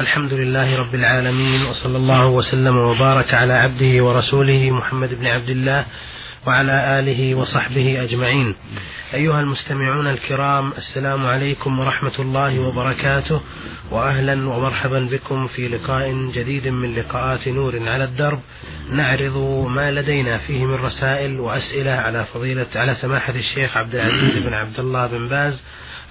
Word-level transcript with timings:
الحمد 0.00 0.32
لله 0.32 0.80
رب 0.80 0.94
العالمين 0.94 1.66
وصلى 1.66 1.96
الله 1.96 2.26
وسلم 2.26 2.76
وبارك 2.76 3.34
على 3.34 3.52
عبده 3.52 4.04
ورسوله 4.04 4.70
محمد 4.70 5.14
بن 5.14 5.26
عبد 5.26 5.48
الله 5.48 5.86
وعلى 6.46 6.98
آله 6.98 7.34
وصحبه 7.34 8.02
أجمعين. 8.02 8.56
أيها 9.14 9.40
المستمعون 9.40 10.06
الكرام 10.06 10.72
السلام 10.72 11.26
عليكم 11.26 11.78
ورحمة 11.78 12.12
الله 12.18 12.60
وبركاته 12.60 13.40
وأهلا 13.90 14.48
ومرحبا 14.48 15.00
بكم 15.00 15.46
في 15.46 15.68
لقاء 15.68 16.30
جديد 16.34 16.68
من 16.68 16.94
لقاءات 16.94 17.48
نور 17.48 17.88
على 17.88 18.04
الدرب. 18.04 18.40
نعرض 18.90 19.66
ما 19.68 19.90
لدينا 19.90 20.38
فيه 20.38 20.64
من 20.64 20.74
رسائل 20.74 21.40
وأسئلة 21.40 21.90
على 21.90 22.24
فضيلة 22.34 22.66
على 22.74 22.94
سماحة 22.94 23.34
الشيخ 23.34 23.76
عبد 23.76 23.94
العزيز 23.94 24.38
بن 24.38 24.52
عبد 24.52 24.80
الله 24.80 25.06
بن 25.06 25.28
باز 25.28 25.62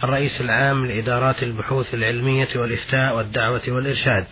الرئيس 0.05 0.41
العام 0.41 0.85
لإدارات 0.85 1.43
البحوث 1.43 1.93
العلمية 1.93 2.47
والإفتاء 2.55 3.17
والدعوة 3.17 3.61
والإرشاد. 3.67 4.25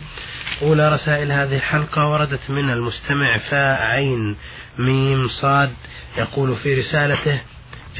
أولى 0.62 0.88
رسائل 0.94 1.32
هذه 1.32 1.56
الحلقة 1.56 2.08
وردت 2.08 2.50
من 2.50 2.70
المستمع 2.70 3.38
فاء 3.38 3.82
عين 3.82 4.36
ميم 4.78 5.28
صاد 5.28 5.70
يقول 6.18 6.56
في 6.56 6.74
رسالته 6.74 7.40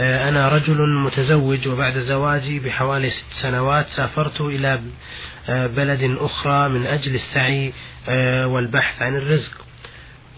آه، 0.01 0.29
أنا 0.29 0.49
رجل 0.49 0.95
متزوج 1.05 1.69
وبعد 1.69 1.99
زواجي 1.99 2.59
بحوالي 2.59 3.11
ست 3.11 3.33
سنوات 3.43 3.87
سافرت 3.87 4.41
إلى 4.41 4.81
آه، 5.49 5.67
بلد 5.67 6.17
أخرى 6.21 6.69
من 6.69 6.87
أجل 6.87 7.15
السعي 7.15 7.73
آه، 8.09 8.47
والبحث 8.47 9.03
عن 9.03 9.15
الرزق. 9.15 9.51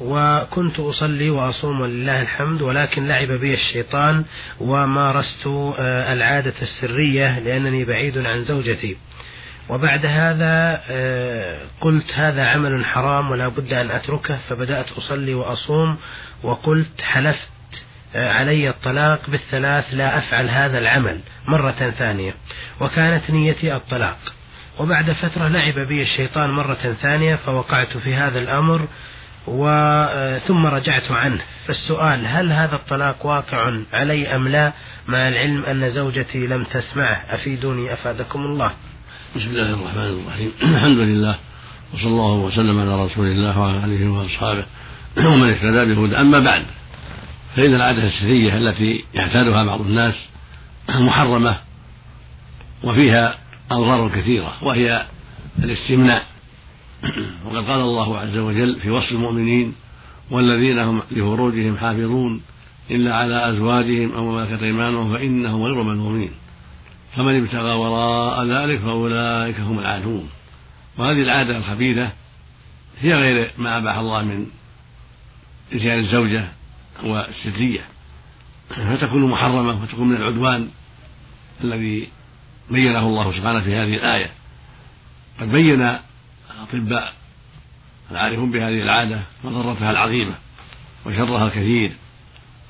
وكنت 0.01 0.81
أصلي 0.81 1.31
وأصوم 1.31 1.81
ولله 1.81 2.23
الحمد 2.23 2.63
ولكن 2.63 3.09
لعب 3.09 3.29
بي 3.29 3.55
الشيطان 3.55 4.25
ومارست 4.61 5.47
العادة 6.13 6.55
السرية 6.63 7.39
لأنني 7.39 7.85
بعيد 7.85 8.19
عن 8.19 8.45
زوجتي. 8.45 8.97
وبعد 9.69 10.07
هذا 10.07 10.81
قلت 11.81 12.15
هذا 12.15 12.47
عمل 12.47 12.85
حرام 12.85 13.31
ولا 13.31 13.49
بد 13.49 13.73
أن 13.73 13.91
أتركه 13.91 14.37
فبدأت 14.49 14.93
أصلي 14.93 15.35
وأصوم 15.35 15.97
وقلت 16.43 17.01
حلفت 17.01 17.49
علي 18.15 18.69
الطلاق 18.69 19.21
بالثلاث 19.31 19.95
لا 19.95 20.19
أفعل 20.19 20.51
هذا 20.51 20.79
العمل 20.79 21.21
مرة 21.49 21.95
ثانية 21.99 22.35
وكانت 22.81 23.31
نيتي 23.31 23.77
الطلاق. 23.77 24.19
وبعد 24.81 25.13
فترة 25.13 25.49
لعب 25.49 25.79
بي 25.79 26.03
الشيطان 26.03 26.51
مرة 26.51 26.97
ثانية 27.03 27.37
فوقعت 27.37 27.97
في 27.97 28.15
هذا 28.15 28.39
الأمر 28.39 28.87
وثم 29.47 30.67
رجعت 30.67 31.11
عنه. 31.11 31.41
فالسؤال 31.67 32.27
هل 32.27 32.53
هذا 32.53 32.75
الطلاق 32.75 33.27
واقع 33.27 33.73
علي 33.93 34.37
أم 34.37 34.49
لا؟ 34.49 34.73
مع 35.09 35.29
العلم 35.29 35.65
أن 35.65 35.91
زوجتي 35.91 36.47
لم 36.47 36.65
تسمعه. 36.65 37.25
أفيدوني 37.29 37.93
أفادكم 37.93 38.41
الله. 38.41 38.71
بسم 39.37 39.49
الله 39.49 39.71
الرحمن 39.71 40.23
الرحيم. 40.23 40.53
الحمد 40.77 40.99
لله 40.99 41.37
وصلى 41.95 42.09
الله 42.09 42.35
وسلم 42.35 42.81
على 42.81 43.05
رسول 43.05 43.27
الله 43.27 43.59
وعلى 43.61 43.85
آله 43.85 44.09
وأصحابه 44.09 44.65
ومن 45.33 45.51
اهتدى 45.51 45.95
بهدى. 45.95 46.17
أما 46.17 46.41
بعد 46.41 46.67
فإن 47.57 47.75
العادة 47.75 48.07
السرية 48.07 48.57
التي 48.57 49.05
يعتادها 49.15 49.65
بعض 49.65 49.81
الناس 49.81 50.15
محرمة 50.89 51.57
وفيها 52.85 53.39
أضرار 53.71 54.09
كثيرة 54.09 54.55
وهي 54.63 55.07
الاستمناء 55.59 56.27
وقد 57.45 57.65
قال 57.65 57.81
الله 57.81 58.19
عز 58.19 58.37
وجل 58.37 58.81
في 58.81 58.91
وصف 58.91 59.13
المؤمنين 59.13 59.75
والذين 60.31 60.79
هم 60.79 61.03
لفروجهم 61.11 61.79
حافظون 61.79 62.41
إلا 62.91 63.17
على 63.17 63.51
أزواجهم 63.51 64.13
أو 64.13 64.33
ملكت 64.33 64.63
أيمانهم 64.63 65.13
فإنهم 65.13 65.63
غير 65.63 65.83
ملومين 65.83 66.31
فمن 67.17 67.43
ابتغى 67.43 67.73
وراء 67.73 68.47
ذلك 68.47 68.81
فأولئك 68.81 69.61
هم 69.61 69.79
العادون. 69.79 70.29
وهذه 70.99 71.23
العادة 71.23 71.57
الخبيثة 71.57 72.11
هي 73.01 73.15
غير 73.15 73.51
ما 73.59 73.79
أباح 73.79 73.97
الله 73.97 74.23
من 74.23 74.47
إتيان 75.73 75.99
الزوجة 75.99 76.49
والسرية. 77.05 77.85
فتكون 78.69 79.31
محرمة 79.31 79.83
وتكون 79.83 80.09
من 80.09 80.17
العدوان 80.17 80.69
الذي 81.65 82.09
بينه 82.71 82.99
الله 82.99 83.33
سبحانه 83.33 83.61
في 83.61 83.75
هذه 83.75 83.95
الآية. 83.95 84.31
قد 85.41 85.53
بين 85.53 85.97
الأطباء 86.75 87.13
العارفون 88.11 88.51
بهذه 88.51 88.83
العادة 88.83 89.21
مضرتها 89.45 89.91
العظيمة 89.91 90.35
وشرها 91.07 91.47
الكثير. 91.47 91.93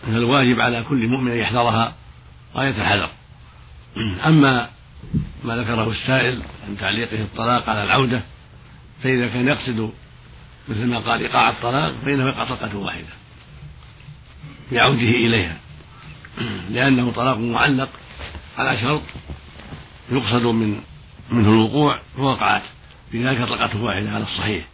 أن 0.09 0.17
الواجب 0.17 0.61
على 0.61 0.83
كل 0.83 1.09
مؤمن 1.09 1.31
أن 1.31 1.39
يحذرها 1.39 1.95
غاية 2.55 2.71
الحذر. 2.71 3.11
أما 4.27 4.69
ما 5.45 5.57
ذكره 5.57 5.91
السائل 5.91 6.43
عن 6.69 6.77
تعليقه 6.79 7.23
الطلاق 7.23 7.69
على 7.69 7.85
العودة 7.85 8.23
فإذا 9.03 9.29
كان 9.29 9.49
يقصد 9.49 9.93
مثل 10.69 10.87
ما 10.87 10.99
قال 10.99 11.21
إيقاع 11.21 11.51
الطلاق 11.51 11.95
فإنه 12.05 12.29
يقع 12.29 12.45
طلقة 12.45 12.77
واحدة 12.77 13.07
بعوده 14.73 15.11
إليها. 15.11 15.57
لأنه 16.71 17.13
طلاق 17.13 17.37
معلق 17.37 17.89
على 18.59 18.81
شرط 18.81 19.03
يقصد 20.13 20.43
من 20.43 20.81
منه 21.31 21.49
الوقوع 21.49 22.01
فوقعت 22.17 22.63
بذلك 23.19 23.49
طلقة 23.49 23.83
واحدة 23.83 24.11
على 24.11 24.25
الصحيح 24.25 24.69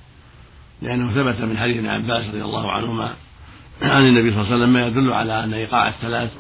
لأنه 0.83 1.13
ثبت 1.13 1.41
من 1.41 1.59
حديث 1.59 1.77
ابن 1.77 1.87
عباس 1.87 2.27
رضي 2.27 2.43
الله 2.43 2.73
عنهما 2.73 3.15
عن 3.83 4.03
النبي 4.03 4.31
صلى 4.31 4.41
الله 4.41 4.53
عليه 4.53 4.57
وسلم 4.57 4.73
ما 4.73 4.87
يدل 4.87 5.13
على 5.13 5.45
أن 5.45 5.55
إيقاع 5.55 5.89
الثلاث 5.89 6.31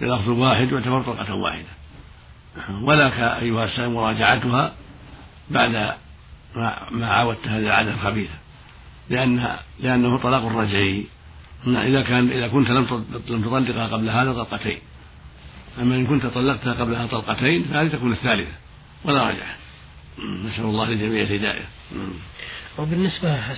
بلفظ 0.00 0.28
واحد 0.28 0.72
يعتبر 0.72 1.02
طلقة 1.02 1.34
واحدة. 1.34 1.68
ولك 2.82 3.18
أيها 3.18 3.64
السائل 3.64 3.90
مراجعتها 3.90 4.72
بعد 5.50 5.94
ما 6.90 7.06
عاودت 7.06 7.48
هذه 7.48 7.66
العادة 7.66 7.94
الخبيثة 7.94 8.34
لأنها 9.10 9.60
لأنه 9.80 10.16
طلاق 10.16 10.44
رجعي 10.44 11.06
إذا 11.66 12.02
كان 12.02 12.30
إذا 12.30 12.48
كنت 12.48 12.70
لم 12.70 13.04
لم 13.28 13.42
تطلقها 13.42 13.86
قبل 13.86 14.08
هذا 14.08 14.32
طلقتين. 14.32 14.78
أما 15.80 15.96
إن 15.96 16.06
كنت 16.06 16.26
طلقتها 16.26 16.72
قبلها 16.72 17.06
طلقتين 17.06 17.64
فهذه 17.64 17.88
تكون 17.88 18.12
الثالثة 18.12 18.52
ولا 19.04 19.28
رجعة. 19.30 19.59
نسأل 20.44 20.64
الله 20.64 20.90
للجميع 20.90 21.22
الهداية. 21.22 21.64
وبالنسبة 22.78 23.54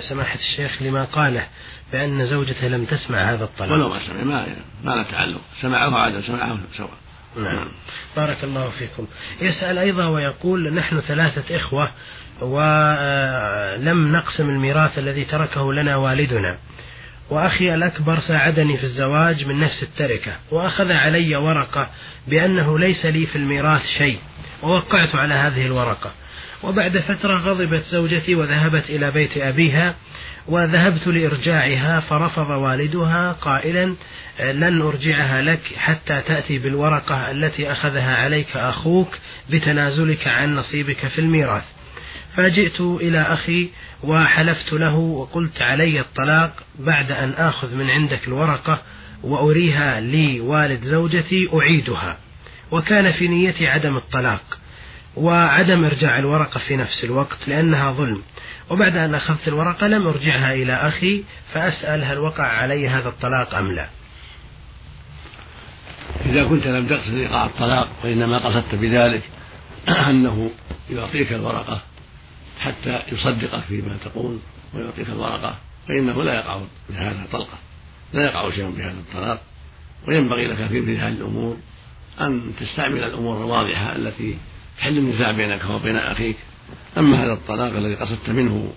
سماحة 0.00 0.38
الشيخ 0.38 0.82
لما 0.82 1.04
قاله 1.04 1.46
بأن 1.92 2.26
زوجته 2.26 2.68
لم 2.68 2.84
تسمع 2.84 3.34
هذا 3.34 3.44
الطلاق 3.44 3.72
ولو 3.72 3.88
ما 3.88 3.98
سمع 3.98 4.22
ما 4.24 4.46
ما 4.84 4.90
له 4.90 5.02
تعلق. 5.02 5.40
سمعه 5.60 5.98
عاد 5.98 6.20
سمعه 6.20 6.58
سواء. 6.76 6.98
نعم. 7.36 7.68
بارك 8.16 8.44
الله 8.44 8.70
فيكم. 8.70 9.06
يسأل 9.40 9.78
أيضا 9.78 10.06
ويقول 10.06 10.74
نحن 10.74 11.00
ثلاثة 11.00 11.56
إخوة 11.56 11.92
ولم 12.40 14.12
نقسم 14.12 14.50
الميراث 14.50 14.98
الذي 14.98 15.24
تركه 15.24 15.72
لنا 15.72 15.96
والدنا. 15.96 16.58
وأخي 17.30 17.74
الأكبر 17.74 18.18
ساعدني 18.20 18.76
في 18.76 18.84
الزواج 18.84 19.44
من 19.44 19.60
نفس 19.60 19.82
التركة. 19.82 20.32
وأخذ 20.50 20.92
علي 20.92 21.36
ورقة 21.36 21.90
بأنه 22.28 22.78
ليس 22.78 23.06
لي 23.06 23.26
في 23.26 23.36
الميراث 23.36 23.86
شيء. 23.98 24.18
ووقعت 24.62 25.14
على 25.14 25.34
هذه 25.34 25.66
الورقة. 25.66 26.12
وبعد 26.62 26.98
فترة 26.98 27.36
غضبت 27.36 27.82
زوجتي 27.82 28.34
وذهبت 28.34 28.90
إلى 28.90 29.10
بيت 29.10 29.36
أبيها 29.36 29.94
وذهبت 30.46 31.06
لإرجاعها 31.06 32.00
فرفض 32.00 32.48
والدها 32.50 33.32
قائلا 33.32 33.94
لن 34.40 34.82
أرجعها 34.82 35.42
لك 35.42 35.60
حتى 35.76 36.20
تأتي 36.20 36.58
بالورقة 36.58 37.30
التي 37.30 37.72
أخذها 37.72 38.16
عليك 38.16 38.56
أخوك 38.56 39.08
بتنازلك 39.50 40.28
عن 40.28 40.54
نصيبك 40.56 41.06
في 41.06 41.18
الميراث. 41.18 41.64
فجئت 42.36 42.80
إلى 42.80 43.20
أخي 43.20 43.68
وحلفت 44.04 44.72
له 44.72 44.94
وقلت 44.94 45.62
علي 45.62 46.00
الطلاق 46.00 46.52
بعد 46.78 47.12
أن 47.12 47.30
آخذ 47.32 47.74
من 47.74 47.90
عندك 47.90 48.28
الورقة 48.28 48.82
وأريها 49.22 50.00
لوالد 50.00 50.84
زوجتي 50.84 51.48
أعيدها. 51.54 52.16
وكان 52.72 53.12
في 53.12 53.28
نيتي 53.28 53.66
عدم 53.66 53.96
الطلاق 53.96 54.58
وعدم 55.16 55.84
إرجاع 55.84 56.18
الورقة 56.18 56.58
في 56.58 56.76
نفس 56.76 57.04
الوقت 57.04 57.48
لأنها 57.48 57.92
ظلم. 57.92 58.22
وبعد 58.70 58.96
أن 58.96 59.14
أخذت 59.14 59.48
الورقة 59.48 59.86
لم 59.86 60.06
أرجعها 60.06 60.54
إلى 60.54 60.72
أخي 60.72 61.24
فأسأل 61.52 62.04
هل 62.04 62.18
وقع 62.18 62.44
علي 62.44 62.88
هذا 62.88 63.08
الطلاق 63.08 63.54
أم 63.54 63.72
لا. 63.72 63.88
إذا 66.26 66.44
كنت 66.44 66.66
لم 66.66 66.86
تقصد 66.86 67.14
إيقاع 67.14 67.46
الطلاق 67.46 67.88
وإنما 68.04 68.38
قصدت 68.38 68.74
بذلك 68.74 69.22
أنه 69.88 70.50
يعطيك 70.90 71.32
الورقة 71.32 71.82
حتى 72.60 73.02
يصدقك 73.12 73.62
فيما 73.68 73.96
تقول 74.04 74.38
ويعطيك 74.74 75.08
الورقة 75.08 75.58
فإنه 75.88 76.22
لا 76.22 76.34
يقع 76.34 76.60
بهذا 76.90 77.26
طلقة 77.32 77.58
لا 78.12 78.24
يقع 78.24 78.50
شيء 78.50 78.70
بهذا 78.70 78.98
الطلاق 78.98 79.40
وينبغي 80.08 80.46
لك 80.46 80.66
في 80.66 80.80
مثل 80.80 80.96
هذه 80.96 81.12
الأمور 81.12 81.56
أن 82.20 82.52
تستعمل 82.60 83.04
الأمور 83.04 83.44
الواضحة 83.44 83.96
التي 83.96 84.38
تحل 84.78 84.98
النزاع 84.98 85.32
بينك 85.32 85.64
وبين 85.70 85.96
أخيك. 85.96 86.36
أما 86.98 87.24
هذا 87.24 87.32
الطلاق 87.32 87.76
الذي 87.76 87.94
قصدت 87.94 88.30
منه 88.30 88.72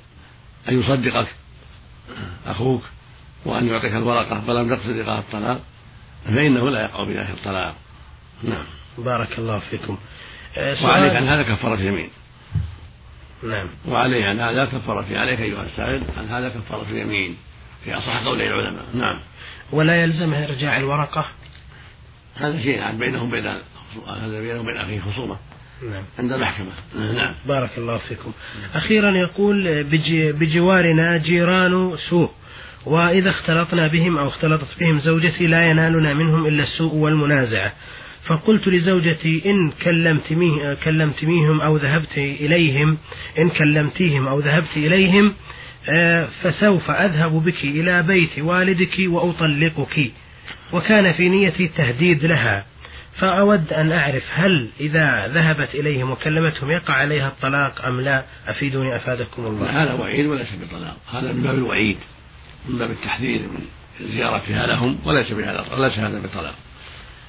أن 0.69 0.79
يصدقك 0.79 1.27
أخوك 2.45 2.81
وأن 3.45 3.67
يعطيك 3.67 3.93
الورقة 3.93 4.41
فلم 4.47 4.75
تقصد 4.75 4.89
إيقاع 4.89 5.19
الطلاق 5.19 5.61
فإنه 6.25 6.69
لا 6.69 6.81
يقع 6.81 7.03
بذلك 7.03 7.29
الطلاق. 7.29 7.75
نعم. 8.43 8.63
بارك 8.97 9.39
الله 9.39 9.59
فيكم. 9.59 9.97
وعليك 10.83 11.13
أن 11.13 11.27
هذا 11.27 11.43
كفارة 11.43 11.81
يمين 11.81 12.09
نعم. 13.43 13.67
وعليه 13.87 14.31
أن 14.31 14.39
هذا 14.39 14.65
كفارة 14.65 15.17
عليك 15.17 15.39
أيها 15.39 15.63
السائل 15.63 16.03
أن 16.19 16.29
هذا 16.29 16.49
كفارة 16.49 16.85
اليمين 16.89 17.37
في 17.83 17.97
أصح 17.97 18.23
قولي 18.23 18.47
العلماء. 18.47 18.85
نعم. 18.93 19.19
ولا 19.71 20.01
يلزمه 20.01 20.43
إرجاع 20.43 20.77
الورقة؟ 20.77 21.25
هذا 22.35 22.61
شيء 22.61 22.81
عاد 22.81 22.99
بينهم 22.99 23.31
بين 23.31 23.45
هذا 24.07 24.41
بينهم 24.41 24.59
وبين 24.59 24.77
أخيه 24.77 24.99
خصومة 24.99 25.37
نعم. 25.89 26.03
عند 26.19 26.31
المحكمة. 26.31 26.71
نعم. 27.15 27.33
بارك 27.47 27.77
الله 27.77 27.97
فيكم. 27.97 28.31
أخيرا 28.73 29.11
يقول 29.11 29.83
بجي 29.83 30.31
بجوارنا 30.31 31.17
جيران 31.17 31.97
سوء 32.09 32.29
وإذا 32.85 33.29
اختلطنا 33.29 33.87
بهم 33.87 34.17
أو 34.17 34.27
اختلطت 34.27 34.79
بهم 34.79 34.99
زوجتي 34.99 35.47
لا 35.47 35.69
ينالنا 35.69 36.13
منهم 36.13 36.45
إلا 36.47 36.63
السوء 36.63 36.95
والمنازعة. 36.95 37.73
فقلت 38.25 38.67
لزوجتي 38.67 39.41
إن 39.45 39.71
كلمتميه 39.71 40.73
كلمتميهم 40.73 41.61
أو 41.61 41.77
ذهبت 41.77 42.17
إليهم 42.17 42.97
إن 43.39 43.49
كلمتيهم 43.49 44.27
أو 44.27 44.39
ذهبت 44.39 44.77
إليهم 44.77 45.33
آه، 45.89 46.27
فسوف 46.43 46.91
أذهب 46.91 47.43
بك 47.43 47.63
إلى 47.63 48.03
بيت 48.03 48.39
والدك 48.39 48.95
وأطلقك. 48.99 50.11
وكان 50.73 51.13
في 51.13 51.29
نيتي 51.29 51.67
تهديد 51.67 52.25
لها 52.25 52.65
فأود 53.17 53.73
أن 53.73 53.91
أعرف 53.91 54.23
هل 54.33 54.69
إذا 54.79 55.27
ذهبت 55.27 55.75
إليهم 55.75 56.11
وكلمتهم 56.11 56.71
يقع 56.71 56.93
عليها 56.93 57.27
الطلاق 57.27 57.85
أم 57.85 58.01
لا. 58.01 58.23
أفيدوني 58.47 58.95
أفادكم 58.95 59.45
الله. 59.45 59.83
هذا 59.83 59.93
وعيد 59.93 60.25
وليس 60.25 60.47
بطلاق. 60.61 60.97
هذا 61.11 61.31
من 61.31 61.43
باب 61.43 61.55
الوعيد 61.55 61.97
من 62.69 62.77
باب 62.77 62.91
التحذير 62.91 63.41
من 63.41 63.65
زيارتها 64.01 64.67
لهم 64.67 64.99
وليس 65.05 65.31
بهذا 65.31 65.65
وليس 65.77 65.99
هذا 65.99 66.19
بطلاق. 66.19 66.55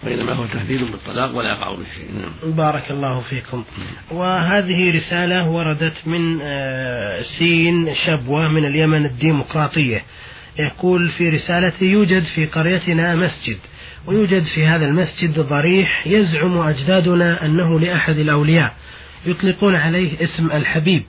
وإنما 0.03 0.33
هو 0.33 0.45
تهديد 0.45 0.91
بالطلاق 0.91 1.37
ولا 1.37 1.49
يقع 1.49 1.73
بشيء. 1.73 2.09
نعم. 2.15 2.53
بارك 2.53 2.91
الله 2.91 3.21
فيكم. 3.21 3.65
وهذه 4.11 4.97
رسالة 4.97 5.49
وردت 5.49 6.07
من 6.07 6.39
آه، 6.43 7.23
سين 7.23 7.95
شبوة 8.07 8.49
من 8.49 8.65
اليمن 8.65 9.05
الديمقراطية. 9.07 10.03
يقول 10.59 11.09
في 11.09 11.29
رسالته 11.29 11.85
يوجد 11.85 12.25
في 12.25 12.47
قريتنا 12.47 13.15
مسجد 13.15 13.57
ويوجد 14.07 14.43
في 14.43 14.67
هذا 14.67 14.85
المسجد 14.85 15.41
ضريح 15.41 16.07
يزعم 16.07 16.59
أجدادنا 16.59 17.47
أنه 17.47 17.81
لأحد 17.81 18.19
الأولياء 18.19 18.75
يطلقون 19.27 19.75
عليه 19.75 20.25
اسم 20.25 20.51
الحبيب. 20.51 21.03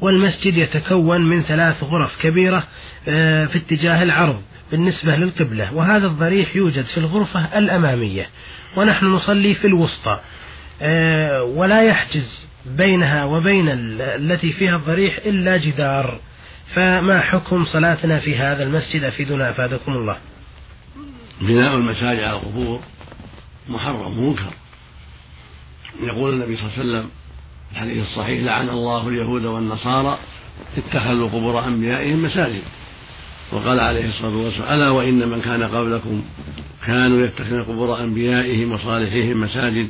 والمسجد 0.00 0.56
يتكون 0.56 1.28
من 1.28 1.42
ثلاث 1.42 1.82
غرف 1.82 2.22
كبيرة 2.22 2.64
آه، 3.08 3.46
في 3.46 3.58
اتجاه 3.58 4.02
العرض 4.02 4.42
بالنسبة 4.70 5.16
للقبلة. 5.16 5.74
وهذا 5.74 6.06
الضريح 6.06 6.56
يوجد 6.56 6.84
في 6.84 6.98
الغرفة 6.98 7.58
الأمامية 7.58 8.26
ونحن 8.76 9.06
نصلي 9.06 9.54
في 9.54 9.66
الوسطى 9.66 10.20
آه، 10.82 11.42
ولا 11.42 11.82
يحجز 11.82 12.46
بينها 12.66 13.24
وبين 13.24 13.68
التي 14.00 14.52
فيها 14.52 14.76
الضريح 14.76 15.18
إلا 15.26 15.56
جدار. 15.56 16.18
فما 16.74 17.20
حكم 17.20 17.64
صلاتنا 17.64 18.18
في 18.18 18.36
هذا 18.36 18.62
المسجد؟ 18.62 19.04
أفيدنا 19.04 19.50
أفادكم 19.50 19.92
الله. 19.92 20.16
بناء 21.40 21.74
المساجد 21.74 22.20
على 22.20 22.36
القبور 22.36 22.80
محرم 23.68 24.26
منكر. 24.26 24.52
يقول 26.02 26.32
النبي 26.32 26.56
صلى 26.56 26.64
الله 26.64 26.78
عليه 26.78 26.88
وسلم 26.88 27.10
الحديث 27.72 28.06
الصحيح 28.06 28.44
لعن 28.44 28.68
الله 28.68 29.08
اليهود 29.08 29.44
والنصارى 29.44 30.18
اتخذوا 30.76 31.28
قبور 31.28 31.64
أنبيائهم 31.64 32.22
مساجد. 32.22 32.62
وقال 33.52 33.80
عليه 33.80 34.08
الصلاة 34.08 34.36
والسلام 34.36 34.72
ألا 34.72 34.88
وإن 34.88 35.28
من 35.28 35.40
كان 35.40 35.62
قبلكم 35.62 36.22
كانوا 36.86 37.26
يتخذون 37.26 37.62
قبور 37.62 38.00
أنبيائهم 38.00 38.72
وصالحيهم 38.72 39.40
مساجد. 39.40 39.88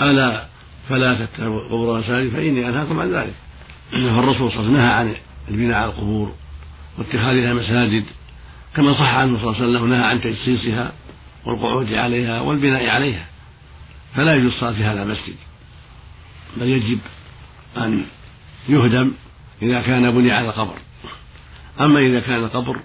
ألا 0.00 0.46
فلا 0.88 1.14
تتخذوا 1.14 1.64
قبور 1.64 1.98
مساجد 1.98 2.30
فإني 2.30 2.68
أنهاكم 2.68 3.00
عن 3.00 3.14
ذلك. 3.14 3.34
فالرسول 3.90 4.52
صلى 4.52 4.60
الله 4.60 4.60
عليه 4.60 4.60
وسلم 4.60 4.76
نهى 4.76 4.92
عن 4.92 5.14
البناء 5.50 5.76
على 5.76 5.90
القبور 5.90 6.34
واتخاذها 6.98 7.54
مساجد 7.54 8.04
كما 8.76 8.92
صح 8.92 9.14
عنه 9.14 9.38
صلى 9.38 9.50
الله 9.50 9.56
عليه 9.56 9.68
وسلم 9.68 9.90
نهى 9.90 10.04
عن 10.04 10.20
تجصيصها 10.20 10.92
والقعود 11.44 11.92
عليها 11.92 12.40
والبناء 12.40 12.88
عليها. 12.88 13.26
فلا 14.14 14.34
يجوز 14.34 14.52
الصلاة 14.52 14.72
في 14.72 14.84
هذا 14.84 15.02
المسجد. 15.02 15.36
بل 16.56 16.66
يجب 16.66 16.98
أن 17.76 18.04
يهدم 18.68 19.12
إذا 19.62 19.80
كان 19.80 20.10
بني 20.10 20.32
على 20.32 20.48
القبر. 20.48 20.74
أما 21.80 22.00
إذا 22.00 22.20
كان 22.20 22.44
القبر 22.44 22.76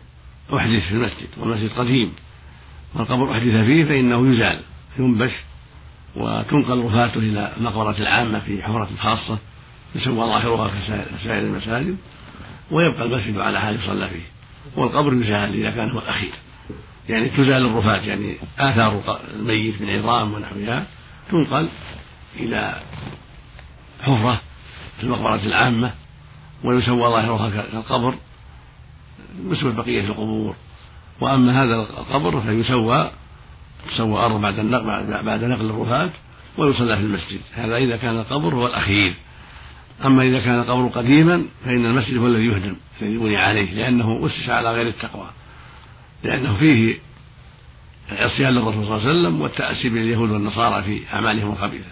أحدث 0.54 0.88
في 0.88 0.92
المسجد 0.92 1.28
والمسجد 1.38 1.70
قديم 1.78 2.14
والقبر 2.96 3.32
أحدث 3.32 3.66
فيه 3.66 3.86
فإنه 3.86 4.34
يزال 4.34 4.60
ينبش 5.00 5.32
وتنقل 6.16 6.86
رفاته 6.86 7.20
إلى 7.20 7.54
المقبرة 7.58 7.98
العامة 8.00 8.40
في 8.40 8.64
حفرة 8.64 8.90
خاصة 9.00 9.38
يسوى 9.96 10.16
ظاهرها 10.16 10.72
كسائر 11.18 11.44
المساجد. 11.44 11.98
ويبقى 12.72 13.04
المسجد 13.04 13.38
على 13.38 13.60
حال 13.60 13.80
يصلى 13.84 14.10
فيه. 14.10 14.26
والقبر 14.76 15.14
يزال 15.14 15.54
إذا 15.54 15.72
كان 15.72 15.90
هو 15.90 16.00
الأخير 16.00 16.32
يعني 17.10 17.30
تزال 17.30 17.66
الرفات 17.66 18.04
يعني 18.04 18.38
آثار 18.60 19.20
الميت 19.36 19.82
من 19.82 19.90
عظام 19.90 20.34
ونحوها 20.34 20.86
تنقل 21.32 21.70
إلى 22.40 22.82
حفرة 24.02 24.42
في 24.98 25.04
المقبرة 25.04 25.36
العامة 25.46 25.94
ويسوى 26.64 27.10
ظاهرها 27.10 27.50
كالقبر 27.50 28.16
مثل 29.46 29.72
بقية 29.72 30.02
القبور. 30.02 30.56
وأما 31.22 31.64
هذا 31.64 31.76
القبر 31.76 32.42
فيسوى 32.42 33.12
تسوى 33.92 34.26
أرض 34.26 34.42
بعد 34.42 34.60
النقل 34.60 35.24
بعد 35.24 35.44
نقل 35.44 35.70
الرفاة 35.70 36.10
ويصلى 36.58 36.96
في 36.96 37.02
المسجد. 37.02 37.40
هذا 37.54 37.78
إذا 37.78 37.98
كان 37.98 38.20
القبر 38.20 38.56
هو 38.56 38.68
الأخير. 38.68 39.16
أما 40.06 40.24
إذا 40.24 40.40
كان 40.40 40.60
القبر 40.60 40.88
قديما 40.88 41.46
فإن 41.66 41.86
المسجد 41.86 42.18
هو 42.18 42.28
الذي 42.28 42.46
يهدم 42.46 42.76
الذي 43.02 43.18
بني 43.18 43.38
عليه 43.38 43.72
لأنه 43.72 44.26
أسس 44.26 44.50
على 44.50 44.74
غير 44.74 44.88
التقوى 44.88 45.30
لأنه 46.24 46.58
فيه 46.58 46.98
العصيان 48.12 48.54
للرسول 48.54 48.74
صلى 48.74 48.84
الله 48.84 49.10
عليه 49.10 49.20
وسلم 49.20 49.42
والتأسي 49.42 49.90
باليهود 49.90 50.30
والنصارى 50.30 50.84
في 50.84 51.02
أعمالهم 51.14 51.52
الخبيثة. 51.52 51.90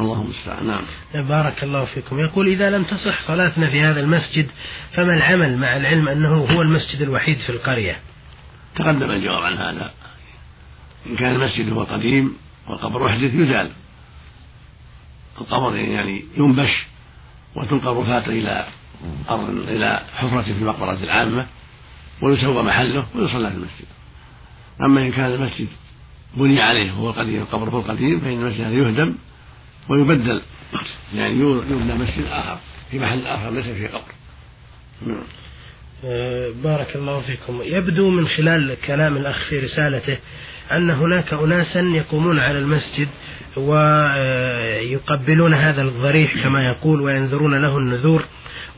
اللهم 0.00 0.24
المستعان. 0.24 0.66
نعم. 0.66 0.82
بارك 1.28 1.64
الله 1.64 1.84
فيكم. 1.84 2.18
يقول 2.18 2.48
إذا 2.48 2.70
لم 2.70 2.84
تصح 2.84 3.22
صلاتنا 3.22 3.70
في 3.70 3.80
هذا 3.80 4.00
المسجد 4.00 4.46
فما 4.92 5.14
العمل 5.14 5.58
مع 5.58 5.76
العلم 5.76 6.08
أنه 6.08 6.34
هو 6.34 6.62
المسجد 6.62 7.02
الوحيد 7.02 7.38
في 7.38 7.50
القرية؟ 7.50 8.00
تقدم 8.76 9.10
الجواب 9.10 9.42
عن 9.42 9.56
هذا. 9.56 9.92
إن 11.06 11.16
كان 11.16 11.34
المسجد 11.34 11.72
هو 11.72 11.82
قديم 11.82 12.36
والقبر 12.68 13.06
أحدث 13.06 13.34
يزال. 13.34 13.70
القبر 15.40 15.76
يعني 15.76 16.24
ينبش. 16.36 16.86
وتنقل 17.54 17.96
رفاته 17.96 18.30
إلى 18.30 18.66
أرض 19.30 19.48
إلى 19.68 20.02
حفرة 20.14 20.42
في 20.42 20.50
المقبرة 20.50 20.92
العامة 20.92 21.46
ويسوى 22.22 22.62
محله 22.62 23.06
ويصلى 23.14 23.50
في 23.50 23.56
المسجد. 23.56 23.86
أما 24.80 25.00
إن 25.02 25.12
كان 25.12 25.32
المسجد 25.32 25.68
بني 26.34 26.62
عليه 26.62 26.92
وهو 26.92 27.10
القديم 27.10 27.42
القبر 27.42 27.70
هو 27.70 27.80
القديم 27.80 28.20
فإن 28.20 28.32
المسجد 28.32 28.60
هذا 28.60 28.74
يهدم 28.74 29.14
ويبدل. 29.88 30.42
يعني 31.14 31.40
يبنى 31.40 31.94
مسجد 31.94 32.24
آخر 32.30 32.58
في 32.90 32.98
محل 32.98 33.26
آخر 33.26 33.50
ليس 33.50 33.66
فيه 33.66 33.88
قبر. 33.88 34.12
نعم. 35.06 35.22
بارك 36.62 36.96
الله 36.96 37.20
فيكم. 37.20 37.60
يبدو 37.62 38.10
من 38.10 38.28
خلال 38.28 38.76
كلام 38.86 39.16
الأخ 39.16 39.38
في 39.38 39.58
رسالته 39.58 40.18
أن 40.76 40.90
هناك 40.90 41.32
أناسا 41.32 41.80
يقومون 41.80 42.38
على 42.38 42.58
المسجد 42.58 43.08
ويقبلون 43.56 45.54
هذا 45.54 45.82
الضريح 45.82 46.42
كما 46.42 46.66
يقول 46.66 47.00
وينذرون 47.00 47.62
له 47.62 47.78
النذور. 47.78 48.24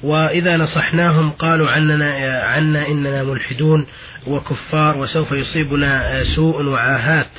وإذا 0.02 0.56
نصحناهم 0.56 1.30
قالوا 1.30 1.70
عننا 1.70 2.40
عنا 2.42 2.88
إننا 2.88 3.22
ملحدون 3.22 3.86
وكفار 4.26 4.98
وسوف 4.98 5.32
يصيبنا 5.32 6.24
سوء 6.36 6.64
وعاهات. 6.64 7.30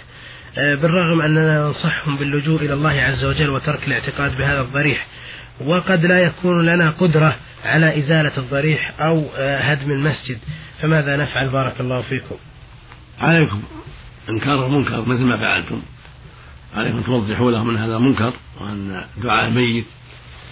بالرغم 0.55 1.21
أننا 1.21 1.63
ننصحهم 1.63 2.17
باللجوء 2.17 2.61
إلى 2.61 2.73
الله 2.73 3.01
عز 3.01 3.25
وجل 3.25 3.49
وترك 3.49 3.87
الاعتقاد 3.87 4.37
بهذا 4.37 4.61
الضريح 4.61 5.07
وقد 5.65 6.05
لا 6.05 6.19
يكون 6.19 6.65
لنا 6.65 6.89
قدرة 6.89 7.35
على 7.65 7.99
إزالة 7.99 8.31
الضريح 8.37 8.93
أو 8.99 9.25
هدم 9.37 9.91
المسجد. 9.91 10.37
فماذا 10.81 11.17
نفعل؟ 11.17 11.49
بارك 11.49 11.73
الله 11.79 12.01
فيكم. 12.01 12.35
عليكم. 13.19 13.63
إنكار 14.29 14.65
المنكر 14.65 15.01
مثل 15.01 15.23
ما 15.23 15.37
فعلتم. 15.37 15.81
عليكم 16.73 17.01
توضحوا 17.01 17.51
لهم 17.51 17.69
أن 17.69 17.77
هذا 17.77 17.97
منكر 17.97 18.33
وأن 18.61 19.03
دعاء 19.23 19.47
الميت 19.47 19.85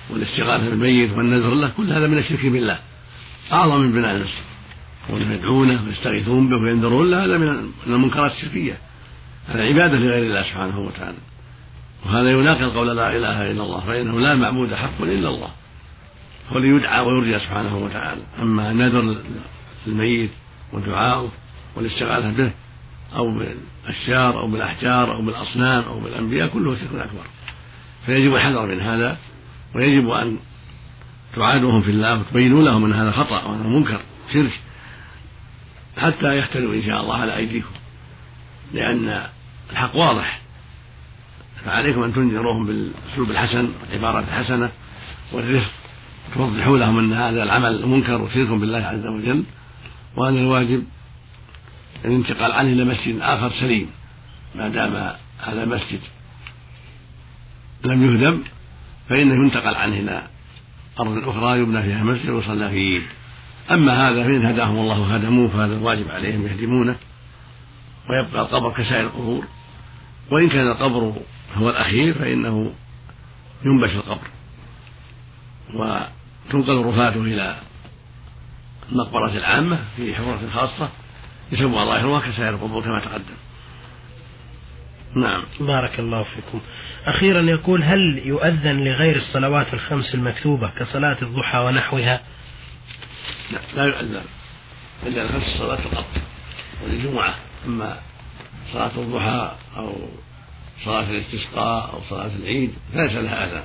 والاستغاثة 0.09 0.69
بالميت 0.69 1.11
والنذر 1.17 1.53
له 1.53 1.71
كل 1.77 1.93
هذا 1.93 2.07
من 2.07 2.17
الشرك 2.17 2.45
بالله. 2.45 2.79
أعظم 3.51 3.81
من 3.81 3.91
بناء 3.91 4.15
المسجد 4.15 4.43
وأنهم 5.09 5.31
يدعونه 5.31 5.83
ويستغيثون 5.87 6.49
به 6.49 6.55
وينذرون 6.55 7.11
له 7.11 7.25
هذا 7.25 7.37
من 7.37 7.71
المنكرات 7.87 8.31
الشركية. 8.31 8.77
هذا 9.47 9.61
عبادة 9.61 9.97
لغير 9.97 10.23
الله 10.23 10.41
سبحانه 10.41 10.79
وتعالى. 10.79 11.17
وهذا 12.05 12.31
يناقض 12.31 12.77
قول 12.77 12.87
لا 12.87 13.17
إله 13.17 13.51
إلا 13.51 13.63
الله 13.63 13.79
فإنه 13.79 14.19
لا 14.19 14.35
معبود 14.35 14.73
حق 14.73 15.01
إلا 15.01 15.29
الله. 15.29 15.49
هو 16.53 16.59
ليدعى 16.59 17.05
ويرجى 17.05 17.39
سبحانه 17.39 17.77
وتعالى. 17.77 18.21
أما 18.41 18.73
نذر 18.73 19.15
الميت 19.87 20.31
ودعاؤه 20.73 21.31
والاستغاثة 21.75 22.31
به 22.31 22.51
أو 23.15 23.31
بالأشجار 23.31 24.39
أو 24.39 24.47
بالأحجار 24.47 25.11
أو 25.11 25.21
بالأصنام 25.21 25.83
أو 25.83 25.99
بالأنبياء 25.99 26.47
كله 26.47 26.75
شرك 26.75 26.95
أكبر 26.95 27.25
فيجب 28.05 28.35
الحذر 28.35 28.65
من 28.65 28.81
هذا 28.81 29.17
ويجب 29.75 30.09
أن 30.09 30.37
تعادوهم 31.35 31.81
في 31.81 31.91
الله 31.91 32.19
وتبينوا 32.19 32.63
لهم 32.63 32.85
أن 32.85 32.93
هذا 32.93 33.11
خطأ 33.11 33.43
وأنه 33.43 33.69
منكر 33.69 33.99
شرك 34.33 34.59
حتى 35.97 36.37
يهتدوا 36.37 36.73
إن 36.73 36.83
شاء 36.83 37.01
الله 37.01 37.15
على 37.15 37.35
أيديكم. 37.35 37.71
لأن 38.73 39.27
الحق 39.71 39.95
واضح. 39.95 40.41
فعليكم 41.65 42.03
أن 42.03 42.13
تنذروهم 42.13 42.65
بالأسلوب 42.65 43.31
الحسن 43.31 43.69
والعبارة 43.81 44.19
الحسنة 44.19 44.71
والرفق. 45.31 45.71
توضحوا 46.35 46.77
لهم 46.77 46.99
أن 46.99 47.13
هذا 47.13 47.43
العمل 47.43 47.85
منكر 47.85 48.21
وشرك 48.21 48.47
بالله 48.47 48.79
عز 48.79 49.07
وجل 49.07 49.43
وأن 50.15 50.37
الواجب. 50.37 50.83
الانتقال 52.05 52.51
عنه 52.51 52.69
إلى 52.69 52.83
مسجد 52.83 53.19
آخر 53.21 53.51
سليم 53.51 53.89
ما 54.55 54.67
دام 54.67 55.13
هذا 55.39 55.65
مسجد 55.65 55.99
لم 57.85 58.03
يهدم 58.03 58.43
فإنه 59.09 59.33
ينتقل 59.45 59.75
عنه 59.75 59.99
إلى 59.99 60.23
أرض 60.99 61.27
أخرى 61.29 61.59
يبنى 61.59 61.83
فيها 61.83 62.03
مسجد 62.03 62.29
ويصلى 62.29 62.69
فيه 62.69 63.01
أما 63.71 64.09
هذا 64.09 64.23
فإن 64.23 64.45
هداهم 64.45 64.75
الله 64.77 65.15
هدموه 65.15 65.47
فهذا 65.47 65.73
الواجب 65.73 66.09
عليهم 66.11 66.47
يهدمونه 66.47 66.95
ويبقى 68.09 68.41
القبر 68.41 68.71
كسائر 68.71 69.05
القبور. 69.05 69.43
وإن 70.31 70.49
كان 70.49 70.67
القبر 70.67 71.13
هو 71.55 71.69
الأخير 71.69 72.13
فإنه 72.13 72.73
ينبش 73.65 73.91
القبر. 73.91 74.27
وتنقل 75.73 76.85
رفاته 76.85 77.21
إلى 77.21 77.57
المقبرة 78.91 79.31
العامة 79.31 79.79
في 79.95 80.15
حفرة 80.15 80.49
خاصة. 80.53 80.89
يسمى 81.53 81.73
ظاهرها 81.73 82.19
كسائر 82.19 82.49
القبور 82.49 82.83
كما 82.83 82.99
تقدم. 82.99 83.35
نعم. 85.15 85.45
بارك 85.59 85.99
الله 85.99 86.23
فيكم. 86.23 86.61
أخيرا 87.05 87.41
يقول 87.41 87.83
هل 87.83 88.21
يؤذن 88.25 88.83
لغير 88.83 89.15
الصلوات 89.15 89.73
الخمس 89.73 90.15
المكتوبة 90.15 90.69
كصلاة 90.79 91.17
الضحى 91.21 91.59
ونحوها؟ 91.59 92.21
لا 93.51 93.59
لا 93.75 93.85
يؤذن. 93.85 94.21
إلا 95.05 95.21
الخمس 95.21 95.57
صلاة 95.57 95.75
فقط. 95.75 96.05
وللجمعة 96.83 97.35
أما 97.65 97.99
صلاة 98.73 98.91
الضحى 98.97 99.51
أو 99.77 99.95
صلاة 100.85 101.09
الاستسقاء 101.09 101.93
أو 101.93 101.99
صلاة 102.09 102.31
العيد 102.39 102.73
فليس 102.93 103.11
لها 103.11 103.45
أذان 103.45 103.63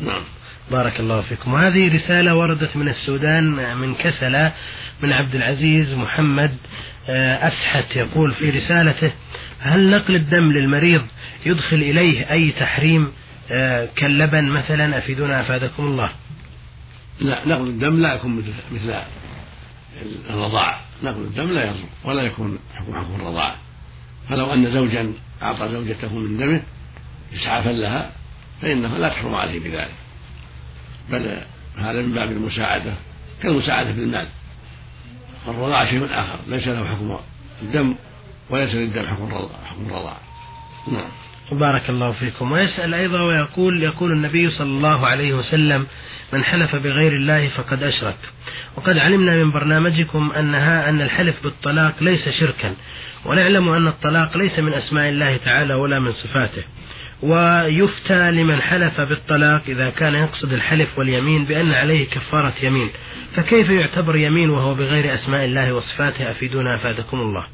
نعم. 0.00 0.22
بارك 0.70 1.00
الله 1.00 1.20
فيكم. 1.20 1.52
وهذه 1.52 1.94
رسالة 1.94 2.34
وردت 2.34 2.76
من 2.76 2.88
السودان 2.88 3.76
من 3.76 3.94
كسلة 3.94 4.52
من 5.00 5.12
عبد 5.12 5.34
العزيز 5.34 5.94
محمد 5.94 6.56
أسحت 7.08 7.96
يقول 7.96 8.34
في 8.34 8.50
رسالته 8.50 9.12
هل 9.58 9.90
نقل 9.90 10.14
الدم 10.14 10.52
للمريض 10.52 11.02
يدخل 11.46 11.76
إليه 11.76 12.32
أي 12.32 12.52
تحريم؟ 12.52 13.12
آه، 13.50 13.88
كاللبن 13.96 14.44
مثلا 14.44 14.98
أفيدونا 14.98 15.40
أفادكم 15.40 15.82
الله. 15.82 16.10
لا 17.20 17.48
نقل 17.48 17.66
الدم 17.66 18.00
لا 18.00 18.14
يكون 18.14 18.36
مثل 18.36 18.52
مثل 18.72 18.94
الرضاعة. 20.30 20.80
نقل 21.02 21.20
الدم 21.20 21.50
لا 21.50 21.64
يضر 21.64 21.84
ولا 22.04 22.22
يكون 22.22 22.58
حكم 22.74 22.94
حكم 22.94 23.14
الرضاعة. 23.14 23.56
فلو 24.28 24.52
أن 24.52 24.72
زوجا 24.72 25.12
أعطى 25.42 25.68
زوجته 25.68 26.14
من 26.14 26.36
دمه 26.36 26.62
إسعافا 27.34 27.70
لها 27.70 28.12
فإنه 28.62 28.98
لا 28.98 29.08
تحرم 29.08 29.34
عليه 29.34 29.58
بذلك. 29.60 29.94
بل 31.10 31.38
هذا 31.78 32.02
من 32.02 32.12
باب 32.12 32.32
المساعدة 32.32 32.94
كالمساعدة 33.42 33.92
في 33.92 33.98
المال 35.48 35.60
الرضاعة 35.60 35.90
شيء 35.90 36.04
آخر. 36.04 36.38
ليس 36.48 36.68
له 36.68 36.86
حكم 36.86 37.18
الدم 37.62 37.94
وليس 38.50 38.74
للدم 38.74 39.06
حكم 39.06 39.48
حكم 39.64 39.86
الرضاعة 39.86 40.20
نعم. 40.92 41.08
بارك 41.52 41.90
الله 41.90 42.12
فيكم. 42.12 42.52
ويسأل 42.52 42.94
أيضا 42.94 43.22
ويقول 43.22 43.82
يقول 43.82 44.12
النبي 44.12 44.50
صلى 44.50 44.66
الله 44.66 45.06
عليه 45.06 45.34
وسلم 45.34 45.86
من 46.32 46.44
حلف 46.44 46.76
بغير 46.76 47.12
الله 47.12 47.48
فقد 47.48 47.82
أشرك. 47.82 48.16
وقد 48.76 48.98
علمنا 48.98 49.44
من 49.44 49.50
برنامجكم 49.50 50.32
أنها 50.32 50.88
أن 50.88 51.00
الحلف 51.00 51.42
بالطلاق 51.44 51.94
ليس 52.00 52.28
شركا. 52.28 52.74
ونعلم 53.24 53.68
أن 53.68 53.88
الطلاق 53.88 54.36
ليس 54.36 54.58
من 54.58 54.74
أسماء 54.74 55.08
الله 55.08 55.36
تعالى 55.36 55.74
ولا 55.74 55.98
من 55.98 56.12
صفاته. 56.12 56.62
ويفتى 57.22 58.30
لمن 58.30 58.62
حلف 58.62 59.00
بالطلاق 59.00 59.62
إذا 59.68 59.90
كان 59.90 60.14
يقصد 60.14 60.52
الحلف 60.52 60.98
واليمين 60.98 61.44
بأن 61.44 61.72
عليه 61.72 62.06
كفارة 62.08 62.54
يمين. 62.62 62.90
فكيف 63.34 63.70
يعتبر 63.70 64.16
يمين 64.16 64.50
وهو 64.50 64.74
بغير 64.74 65.14
أسماء 65.14 65.44
الله 65.44 65.74
وصفاته؟ 65.74 66.30
أفيدونا 66.30 66.74
أفادكم 66.74 67.16
الله. 67.16 67.46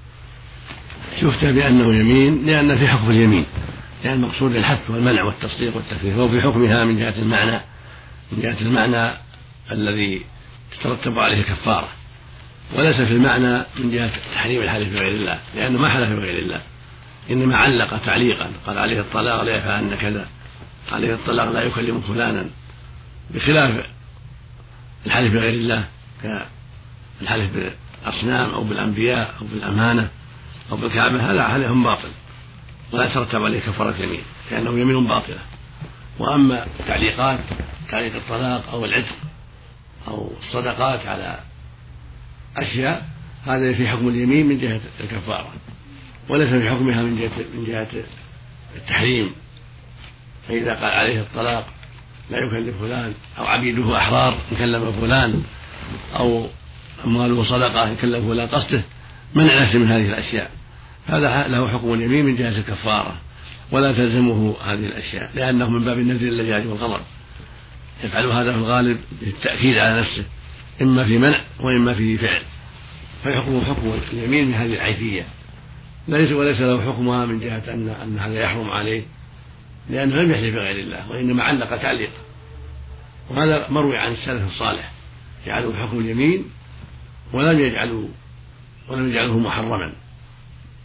يفتى 1.22 1.52
بأنه 1.52 1.94
يمين 1.94 2.46
لأن 2.46 2.78
في 2.78 2.88
حكم 2.88 3.10
اليمين 3.10 3.46
يعني 4.04 4.16
المقصود 4.16 4.56
الحث 4.56 4.90
والمنع 4.90 5.22
والتصديق 5.22 5.76
والتكفير 5.76 6.14
هو 6.14 6.28
في 6.28 6.40
حكمها 6.40 6.84
من 6.84 6.98
جهة 6.98 7.14
المعنى 7.18 7.60
من 8.32 8.42
جهة 8.42 8.56
المعنى 8.60 9.14
الذي 9.72 10.24
تترتب 10.72 11.18
عليه 11.18 11.40
الكفارة. 11.40 11.88
وليس 12.74 12.96
في 12.96 13.12
المعنى 13.12 13.64
من 13.78 13.90
جهة 13.90 14.10
تحريم 14.34 14.62
الحلف 14.62 14.88
بغير 14.88 15.08
الله 15.08 15.38
لأنه 15.56 15.78
ما 15.78 15.88
حلف 15.88 16.10
بغير 16.10 16.38
الله. 16.38 16.60
إنما 17.30 17.56
علق 17.56 18.04
تعليقا 18.04 18.52
قال 18.66 18.78
عليه 18.78 19.00
الطلاق 19.00 19.42
لا 19.42 19.56
يفعلن 19.56 19.96
كذا 19.96 20.26
عليه 20.92 21.14
الطلاق 21.14 21.52
لا 21.52 21.62
يكلم 21.62 22.00
فلانا 22.00 22.46
بخلاف 23.30 23.86
الحلف 25.06 25.32
بغير 25.32 25.54
الله 25.54 25.84
كالحلف 26.22 27.50
بالأصنام 27.54 28.50
أو 28.50 28.64
بالأنبياء 28.64 29.34
أو 29.40 29.46
بالأمانة 29.46 30.08
أو 30.72 30.76
بالكعبة 30.76 31.30
هذا 31.30 31.48
حلف 31.48 31.72
باطل 31.72 32.08
ولا 32.92 33.04
يترتب 33.04 33.42
عليه 33.42 33.60
كفارة 33.60 34.02
يمين 34.02 34.22
لأنه 34.50 34.70
يمين 34.70 35.06
باطلة. 35.06 35.38
وأما 36.18 36.66
التعليقات 36.80 37.38
تعليق 37.90 38.14
الطلاق 38.14 38.70
أو 38.72 38.84
العتق 38.84 39.16
أو 40.08 40.32
الصدقات 40.40 41.06
على 41.06 41.40
أشياء 42.56 43.08
هذا 43.44 43.72
في 43.72 43.88
حكم 43.88 44.08
اليمين 44.08 44.46
من 44.46 44.58
جهة 44.58 44.80
الكفارة. 45.00 45.52
وليس 46.28 46.48
في 46.48 46.70
حكمها 46.70 47.02
من 47.02 47.18
جهة 47.18 47.44
من 47.54 47.64
جهة 47.64 47.88
التحريم. 48.76 49.32
فإذا 50.48 50.74
قال 50.74 50.94
عليه 50.94 51.20
الطلاق 51.20 51.66
لا 52.30 52.38
يكلف 52.38 52.76
فلان. 52.80 53.14
أو 53.38 53.46
عبيده 53.46 53.96
أحرار 53.96 54.38
إن 54.52 54.56
كلف 54.56 55.00
فلان. 55.00 55.42
أو 56.16 56.46
أمواله 57.04 57.44
صدقة 57.44 57.84
إن 57.84 57.96
كلف 57.96 58.26
فلان 58.26 58.48
قصده. 58.48 58.82
منع 59.34 59.62
نفسه 59.62 59.78
من 59.78 59.90
هذه 59.90 60.08
الأشياء. 60.08 60.50
هذا 61.06 61.48
له 61.48 61.68
حكم 61.68 61.94
اليمين 61.94 62.24
من 62.24 62.36
جهة 62.36 62.58
الكفارة. 62.58 63.14
ولا 63.72 63.92
تلزمه 63.92 64.56
هذه 64.64 64.86
الأشياء 64.86 65.30
لأنه 65.34 65.70
من 65.70 65.84
باب 65.84 65.98
النذر 65.98 66.28
الذي 66.28 66.48
يجب 66.48 66.72
الغضب 66.72 67.00
يفعل 68.04 68.26
هذا 68.26 68.52
في 68.52 68.58
الغالب 68.58 68.98
للتأكيد 69.22 69.78
على 69.78 70.00
نفسه 70.00 70.24
إما 70.82 71.04
في 71.04 71.18
منع 71.18 71.40
وإما 71.60 71.94
في 71.94 72.18
فعل. 72.18 72.42
فيحكمه 73.22 73.64
حكم 73.64 73.92
اليمين 74.12 74.48
من 74.48 74.54
هذه 74.54 74.74
العيثية. 74.74 75.26
ليس 76.08 76.32
وليس 76.32 76.60
له 76.60 76.92
حكمها 76.92 77.26
من 77.26 77.40
جهة 77.40 77.62
أن 77.74 77.88
أن 77.88 78.18
هذا 78.18 78.34
يحرم 78.34 78.70
عليه 78.70 79.02
لأنه 79.90 80.16
لم 80.16 80.30
يحلف 80.30 80.54
بغير 80.54 80.78
الله 80.78 81.10
وإنما 81.10 81.42
علق 81.42 81.76
تعليقا 81.76 82.18
وهذا 83.30 83.70
مروي 83.70 83.96
عن 83.96 84.12
السلف 84.12 84.46
الصالح 84.46 84.92
جعلوا 85.46 85.76
حكم 85.76 85.98
اليمين 85.98 86.44
ولم 87.32 87.60
يجعلوا 87.60 88.08
ولم 88.88 89.08
يجعله 89.08 89.38
محرما 89.38 89.92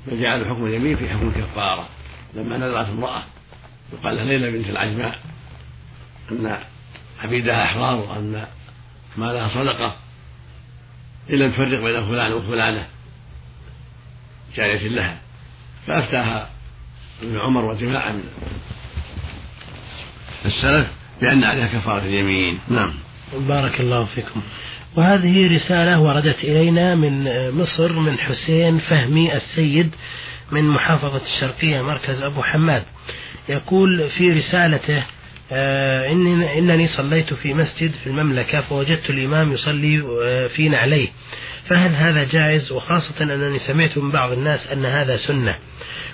بل 0.08 0.22
جعلوا 0.22 0.56
حكم 0.56 0.66
اليمين 0.66 0.98
في 0.98 1.10
حكم 1.10 1.28
الكفارة. 1.36 1.88
لما 2.36 2.58
نذرت 2.58 2.88
امرأة 2.90 3.24
يقال 3.94 4.16
لها 4.16 4.26
ليلى 4.26 4.52
بنت 4.52 4.70
العجماء 4.70 5.20
أن 6.32 6.58
عبيدها 7.20 7.64
أحرار 7.64 7.96
وأن 7.96 8.48
مالها 9.18 9.50
صدقة 9.50 9.96
إن 11.30 11.36
لم 11.36 11.52
تفرق 11.52 11.84
بين 11.84 12.06
فلان 12.08 12.34
وفلانة 12.34 12.88
جارية 14.58 14.88
لها 14.88 15.18
فأفتاها 15.88 16.50
ابن 17.24 17.40
عمر 17.40 17.66
وجماعة 17.66 18.12
من 18.12 18.24
السلف 20.46 20.88
بأن 21.22 21.44
عليها 21.44 21.68
كفارة 21.68 22.02
اليمين. 22.02 22.60
نعم. 22.70 22.94
بارك 23.34 23.80
الله 23.82 24.06
فيكم. 24.06 24.42
وهذه 24.96 25.56
رسالة 25.56 26.00
وردت 26.00 26.44
إلينا 26.44 26.96
من 26.96 27.24
مصر 27.52 27.92
من 27.92 28.20
حسين 28.20 28.80
فهمي 28.80 29.36
السيد 29.36 29.96
من 30.52 30.64
محافظة 30.64 31.22
الشرقية 31.26 31.82
مركز 31.82 32.22
أبو 32.22 32.44
حماد. 32.44 32.84
يقول 33.50 34.10
في 34.10 34.32
رسالته 34.32 35.04
آه 35.52 36.12
إنني, 36.12 36.88
صليت 36.88 37.34
في 37.34 37.54
مسجد 37.54 37.92
في 38.04 38.08
المملكة 38.08 38.62
فوجدت 38.62 39.10
الإمام 39.10 39.52
يصلي 39.52 40.00
آه، 40.24 40.48
في 40.48 40.70
نعليه. 40.70 41.08
فهل 41.70 41.96
هذا 41.96 42.24
جائز؟ 42.24 42.72
وخاصة 42.72 43.24
أنني 43.24 43.60
سمعت 43.60 43.98
من 43.98 44.12
بعض 44.12 44.32
الناس 44.32 44.68
أن 44.68 44.86
هذا 44.86 45.18
سنة. 45.18 45.56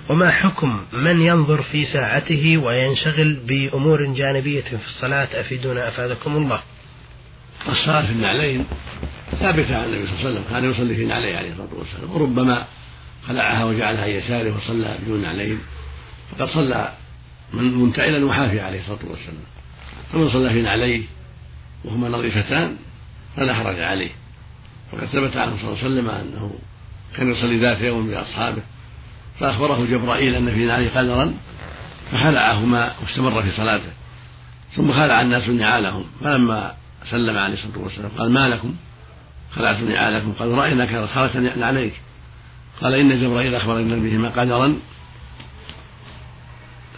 وما 0.10 0.32
حكم 0.32 0.86
من 0.94 1.22
ينظر 1.22 1.62
في 1.62 1.86
ساعته 1.86 2.58
وينشغل 2.58 3.34
بأمور 3.34 4.14
جانبية 4.14 4.62
في 4.62 4.86
الصلاة؟ 4.86 5.28
أفيدونا 5.34 5.88
أفادكم 5.88 6.36
الله. 6.36 6.62
الصلاة 7.70 8.06
في 8.06 8.12
النعلين 8.12 8.66
ثابتة 9.40 9.78
عن 9.78 9.84
النبي 9.84 10.08
صلى 10.08 10.16
الله 10.16 10.26
عليه 10.26 10.40
وسلم 10.40 10.44
كان 10.50 10.72
يصلي 10.72 10.96
في 10.96 11.06
نعليه 11.06 11.36
عليه 11.36 11.52
الصلاة 11.52 11.74
والسلام. 11.80 12.12
وربما 12.12 12.68
خلعها 13.28 13.66
وجعلها 13.66 14.06
يساره 14.06 14.58
وصلى 14.58 14.98
بدون 15.06 15.22
نعلين. 15.22 15.60
فقد 16.32 16.50
صلى 16.50 16.94
منتعلا 17.54 18.26
وحافيا 18.26 18.64
عليه 18.64 18.80
الصلاة 18.80 19.10
والسلام. 19.10 19.44
فمن 20.14 20.30
صلى 20.30 20.50
في 20.50 20.62
نعليه 20.62 21.02
وهما 21.86 22.10
نظيفتان 22.10 22.76
فلا 23.36 23.54
حرج 23.54 23.80
عليه. 23.80 24.23
وقد 24.94 25.06
ثبت 25.06 25.38
عنه 25.38 25.58
صلى 25.58 25.68
الله 25.68 25.78
عليه 25.84 25.86
وسلم 25.86 26.10
أنه 26.10 26.54
كان 27.18 27.32
يصلي 27.32 27.58
ذات 27.58 27.82
يوم 27.82 28.08
باصحابه 28.08 28.62
فأخبره 29.40 29.86
جبرائيل 29.86 30.36
أن 30.36 30.54
في 30.54 30.66
نعله 30.66 30.90
قدرا 30.96 31.34
فخلعهما 32.12 32.94
واستمر 33.02 33.42
في 33.42 33.52
صلاته 33.52 33.92
ثم 34.72 34.92
خلع 34.92 35.22
الناس 35.22 35.50
نعالهم 35.50 36.06
فلما 36.24 36.74
سلم 37.10 37.38
عليه 37.38 37.54
الصلاة 37.54 37.78
والسلام 37.78 38.12
قال 38.18 38.32
ما 38.32 38.50
لكم؟ 38.50 38.76
خلعتم 39.56 39.90
نعالكم. 39.90 40.32
قال 40.32 40.50
رأيناك 40.50 41.10
خلعت 41.10 41.32
عليك. 41.58 41.94
قال 42.82 42.94
إن 42.94 43.22
جبرائيل 43.22 43.56
أخبرنا 43.56 43.96
بهما 43.96 44.30
قدرا 44.30 44.76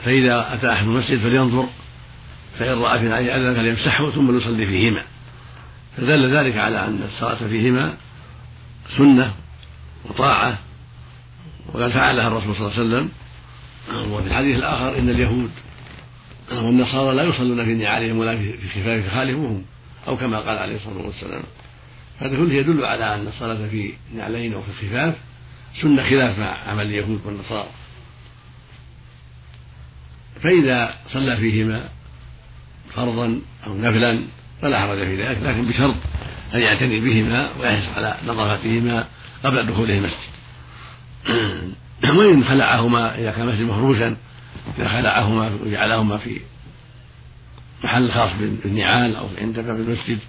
فإذا 0.04 0.54
أتى 0.54 0.72
أحد 0.72 0.84
المسجد 0.84 1.20
فلينظر 1.20 1.68
فإن 2.60 2.80
رأى 2.80 3.00
في 3.00 3.06
نعيه 3.06 3.36
اذى 3.36 3.56
فليمسحه 3.56 4.10
ثم 4.10 4.38
يصلي 4.38 4.66
فيهما. 4.66 5.04
فدل 5.98 6.38
ذلك 6.38 6.58
على 6.58 6.88
أن 6.88 7.04
الصلاة 7.04 7.48
فيهما 7.48 7.94
سنة 8.98 9.34
وطاعة 10.06 10.60
وقد 11.74 11.90
فعلها 11.92 12.28
الرسول 12.28 12.56
صلى 12.56 12.68
الله 12.68 12.80
عليه 12.80 12.90
وسلم. 12.90 13.10
وفي 14.14 14.28
الحديث 14.28 14.58
الآخر 14.58 15.00
إن 15.00 15.10
اليهود 15.10 15.52
والنصارى 16.52 17.16
لا 17.16 17.24
يصلون 17.24 17.66
في 17.66 17.74
نعالهم 17.74 18.18
ولا 18.18 18.38
في 18.38 18.70
خفاف 18.70 19.14
خالفوهم 19.14 19.66
أو 20.08 20.18
كما 20.18 20.40
قال 20.40 20.58
عليه 20.58 20.76
الصلاة 20.76 21.06
والسلام. 21.06 21.44
هذا 22.20 22.38
كله 22.38 22.54
يدل 22.54 22.86
على 22.86 23.16
أن 23.16 23.28
الصلاة 23.28 23.68
في 23.68 23.94
نعلين 24.16 24.54
أو 24.54 24.62
في 24.62 24.70
الخفاف 24.70 25.16
سنة 25.82 26.04
خلاف 26.04 26.40
عمل 26.40 26.86
اليهود 26.86 27.22
والنصارى. 27.26 27.70
فإذا 30.42 30.94
صلى 31.14 31.38
فيهما 31.38 31.90
فرضا 32.94 33.42
أو 33.68 33.78
نفلا 33.78 34.22
فلا 34.62 34.80
حرج 34.80 34.98
في 34.98 35.24
ذلك 35.24 35.38
لكن 35.44 35.66
بشرط 35.66 35.96
أن 36.54 36.60
يعتني 36.60 37.00
بهما 37.00 37.50
ويحرص 37.60 37.98
على 37.98 38.18
نظافتهما 38.28 39.08
قبل 39.44 39.66
دخوله 39.66 39.98
المسجد. 39.98 40.36
وإن 42.18 42.44
خلعهما 42.44 43.16
إذا 43.16 43.32
كان 43.32 43.42
المسجد 43.42 43.62
مفروشا 43.62 44.16
إذا 44.78 44.88
خلعهما 44.88 45.52
وجعلهما 45.64 46.18
في 46.18 46.42
محل 47.84 48.12
خاص 48.12 48.30
بالنعال 48.40 49.16
أو 49.16 49.28
عند 49.42 49.60
باب 49.60 49.76
المسجد 49.76 50.20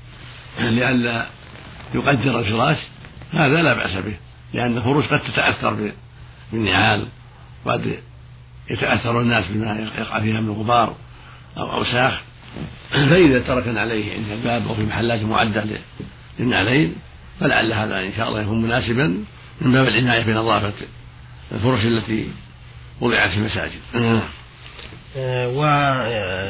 لئلا 0.60 1.26
يقدر 1.94 2.38
الفراش 2.38 2.78
هذا 3.32 3.62
لا 3.62 3.74
بأس 3.74 3.94
به 3.94 4.16
لأن 4.54 4.76
الفروش 4.76 5.06
قد 5.06 5.20
تتأثر 5.20 5.92
بالنعال 6.52 7.08
وقد 7.64 7.98
يتأثر 8.70 9.20
الناس 9.20 9.44
بما 9.48 9.90
يقع 9.98 10.20
فيها 10.20 10.40
من 10.40 10.50
غبار 10.50 10.96
أو 11.58 11.72
أوساخ. 11.72 12.20
فإذا 12.90 13.38
ترك 13.38 13.78
عليه 13.78 14.12
عند 14.12 14.30
الباب 14.30 14.68
أو 14.68 14.74
في 14.74 14.82
محلات 14.82 15.20
معدة 15.22 15.64
للنعلين 16.38 16.94
فلعل 17.40 17.72
هذا 17.72 17.98
إن 17.98 18.12
شاء 18.16 18.28
الله 18.28 18.42
يكون 18.42 18.62
مناسبا 18.62 19.24
من 19.60 19.72
باب 19.72 19.88
العناية 19.88 20.24
بنظافة 20.24 20.72
الفرش 21.52 21.84
التي 21.84 22.30
وضعت 23.00 23.30
في 23.30 23.36
المساجد. 23.36 23.80
آه، 25.16 25.48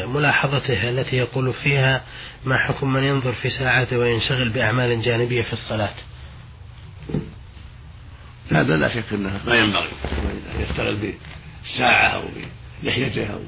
وملاحظته 0.06 0.88
التي 0.90 1.16
يقول 1.16 1.52
فيها 1.52 2.04
ما 2.44 2.58
حكم 2.58 2.92
من 2.92 3.02
ينظر 3.02 3.32
في 3.32 3.50
ساعته 3.50 3.98
وينشغل 3.98 4.48
بأعمال 4.48 5.02
جانبية 5.02 5.42
في 5.42 5.52
الصلاة؟ 5.52 5.94
هذا 8.50 8.76
لا 8.76 8.88
شك 8.94 9.12
أنه 9.12 9.40
ما 9.46 9.54
ينبغي. 9.54 9.88
يشتغل 10.60 10.96
بالساعة 10.96 12.08
أو 12.08 12.22
بلحيته 12.82 13.26
أو 13.26 13.40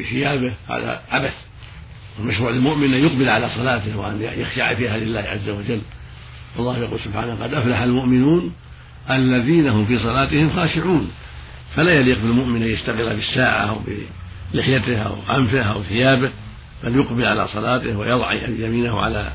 بثيابه 0.00 0.52
هذا 0.68 1.02
عبث. 1.10 1.47
المشروع 2.20 2.50
للمؤمن 2.50 2.94
أن 2.94 3.04
يقبل 3.04 3.28
على 3.28 3.50
صلاته 3.56 3.98
وأن 3.98 4.22
يخشع 4.22 4.74
فيها 4.74 4.96
لله 4.96 5.20
عز 5.20 5.48
وجل. 5.48 5.80
والله 6.56 6.78
يقول 6.78 7.00
سبحانه 7.00 7.42
قد 7.42 7.54
أفلح 7.54 7.80
المؤمنون 7.80 8.52
الذين 9.10 9.68
هم 9.68 9.86
في 9.86 9.98
صلاتهم 9.98 10.50
خاشعون. 10.50 11.10
فلا 11.76 11.92
يليق 11.92 12.18
بالمؤمن 12.18 12.62
أن 12.62 12.68
يشتغل 12.68 13.16
بالساعة 13.16 13.68
أو 13.68 13.80
بلحيته 14.52 15.02
أو 15.02 15.36
أنفه 15.36 15.62
أو 15.62 15.82
ثيابه 15.82 16.30
بل 16.84 16.96
يقبل 16.96 17.24
على 17.24 17.48
صلاته 17.48 17.98
ويضع 17.98 18.32
يمينه 18.32 19.00
على 19.00 19.32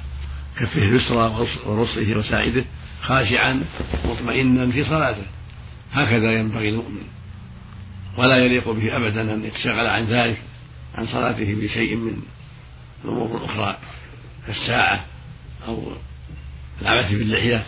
كفه 0.60 0.82
اليسرى 0.82 1.48
ورصه 1.66 2.18
وساعده 2.18 2.64
خاشعا 3.02 3.62
مطمئنا 4.06 4.72
في 4.72 4.84
صلاته. 4.84 5.24
هكذا 5.94 6.32
ينبغي 6.32 6.70
المؤمن. 6.70 7.04
ولا 8.18 8.38
يليق 8.38 8.72
به 8.72 8.98
أبدا 8.98 9.34
أن 9.34 9.46
يتشغل 9.46 9.88
عن 9.88 10.06
ذلك 10.06 10.42
عن 10.96 11.08
صلاته 11.08 11.56
بشيء 11.56 11.96
من 11.96 12.18
الأمور 13.06 13.38
الأخرى 13.38 13.78
كالساعة 14.48 15.06
أو 15.68 15.84
العبث 16.82 17.12
باللحية 17.12 17.64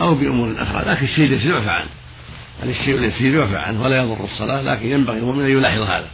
أو 0.00 0.14
بأمور 0.14 0.54
أخرى 0.58 0.90
لكن 0.90 1.04
الشيء 1.04 1.24
اليسير 1.24 1.50
يعفى 1.50 1.70
عنه. 1.70 1.88
الشيء 2.62 2.98
اليسير 2.98 3.34
يعفى 3.34 3.56
عنه 3.56 3.82
ولا 3.82 3.96
يضر 3.96 4.24
الصلاة 4.24 4.62
لكن 4.62 4.86
ينبغي 4.86 5.18
المؤمن 5.18 5.44
أن 5.44 5.50
يلاحظ 5.50 5.80
هذا 5.80 6.08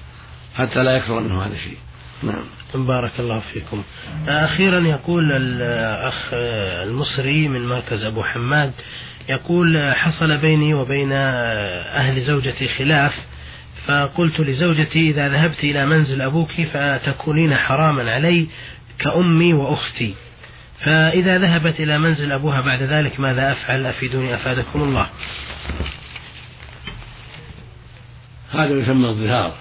حتى 0.55 0.83
لا 0.83 0.97
يكثر 0.97 1.21
منه 1.21 1.43
هذا 1.43 1.55
الشيء. 1.55 1.79
نعم. 2.23 2.45
بارك 2.75 3.21
الله 3.21 3.41
فيكم. 3.53 3.83
أخيرا 4.29 4.81
يقول 4.81 5.23
الأخ 5.37 6.31
المصري 6.87 7.49
من 7.49 7.69
مركز 7.69 8.05
أبو 8.05 8.23
حماد 8.23 8.73
يقول 9.29 9.95
حصل 9.95 10.39
بيني 10.39 10.75
وبين 10.75 11.13
أهل 11.13 12.21
زوجتي 12.21 12.69
خلاف 12.69 13.13
فقلت 13.87 14.41
لزوجتي 14.41 15.11
إذا 15.11 15.29
ذهبت 15.29 15.65
إلى 15.65 15.87
منزل 15.87 16.23
أبوك 16.23 16.51
فتكونين 16.53 17.57
حراما 17.57 18.13
علي 18.13 18.49
كأمي 18.99 19.53
وأختي. 19.53 20.15
فإذا 20.81 21.39
ذهبت 21.39 21.81
إلى 21.81 21.99
منزل 21.99 22.33
أبوها 22.33 22.61
بعد 22.61 22.83
ذلك 22.83 23.21
ماذا 23.21 23.53
أفعل؟ 23.53 23.87
أفيدوني 23.87 24.35
أفادكم 24.35 24.83
الله. 24.83 25.09
هذا 28.51 28.71
يسمى 28.75 29.09
الظهار. 29.09 29.55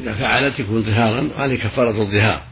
إذا 0.00 0.14
فعلت 0.14 0.60
يكون 0.60 0.82
ظهارا 0.82 1.28
وهذه 1.36 1.54
كفارة 1.54 2.02
الظهار. 2.02 2.42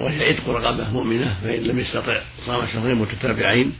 وهي 0.00 0.24
عتق 0.28 0.48
رقبة 0.48 0.90
مؤمنة 0.90 1.36
فإن 1.42 1.62
لم 1.62 1.78
يستطع 1.78 2.20
صام 2.46 2.66
شهرين 2.66 2.94
متتابعين 2.94 3.72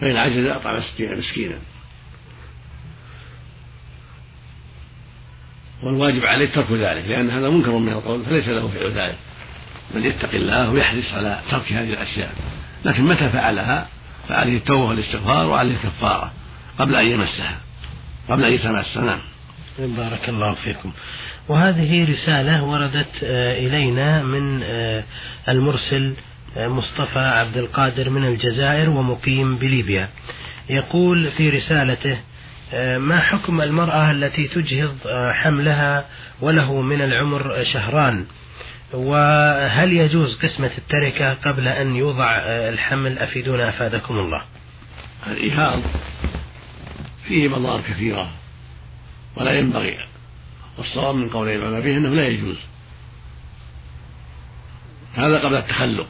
فإن 0.00 0.16
عجز 0.16 0.46
أطعم 0.46 0.82
مسكينا. 1.00 1.56
والواجب 5.82 6.24
عليه 6.24 6.46
ترك 6.46 6.72
ذلك 6.72 7.08
لأن 7.08 7.30
هذا 7.30 7.50
منكر 7.50 7.70
من 7.70 7.92
القول 7.92 8.24
فليس 8.24 8.48
له 8.48 8.68
فعل 8.68 8.90
ذلك. 8.90 9.16
بل 9.94 10.06
يتقي 10.06 10.36
الله 10.36 10.70
ويحرص 10.70 11.14
على 11.14 11.40
ترك 11.50 11.72
هذه 11.72 11.92
الأشياء. 11.92 12.32
لكن 12.84 13.02
متى 13.02 13.28
فعلها؟ 13.28 13.88
فعليه 14.28 14.56
التوبة 14.56 14.84
والاستغفار 14.84 15.46
وعليه 15.46 15.74
الكفارة 15.74 16.32
قبل 16.78 16.94
أن 16.94 17.06
يمسها 17.06 17.58
قبل 18.28 18.44
أن 18.44 18.52
يتمس 18.52 18.96
نعم 18.96 19.20
بارك 19.78 20.28
الله 20.28 20.54
فيكم. 20.54 20.92
وهذه 21.48 22.12
رسالة 22.12 22.64
وردت 22.64 23.24
آه، 23.24 23.58
إلينا 23.58 24.22
من 24.22 24.62
آه، 24.62 25.04
المرسل 25.48 26.14
آه، 26.56 26.68
مصطفى 26.68 27.18
عبد 27.18 27.56
القادر 27.56 28.10
من 28.10 28.24
الجزائر 28.24 28.90
ومقيم 28.90 29.56
بليبيا. 29.56 30.08
يقول 30.70 31.30
في 31.30 31.50
رسالته 31.50 32.18
ما 32.98 33.20
حكم 33.20 33.60
المرأة 33.60 34.10
التي 34.10 34.48
تجهض 34.48 34.96
حملها 35.44 36.06
وله 36.40 36.80
من 36.80 37.02
العمر 37.02 37.64
شهران؟ 37.64 38.26
وهل 38.92 39.92
يجوز 39.92 40.38
قسمة 40.38 40.70
التركة 40.78 41.34
قبل 41.34 41.68
أن 41.68 41.96
يوضع 41.96 42.36
الحمل؟ 42.46 43.18
أفيدونا 43.18 43.68
أفادكم 43.68 44.18
الله. 44.18 44.42
الإيهام 45.26 45.82
فيه 47.24 47.48
مضار 47.48 47.80
كثيرة 47.80 48.30
ولا 49.36 49.52
ينبغي 49.52 49.98
والصواب 50.78 51.14
من 51.14 51.28
قول 51.28 51.48
العلماء 51.48 51.82
فيه 51.82 51.96
أنه 51.96 52.08
لا 52.08 52.28
يجوز. 52.28 52.58
هذا 55.14 55.38
قبل 55.38 55.54
التخلق. 55.54 56.08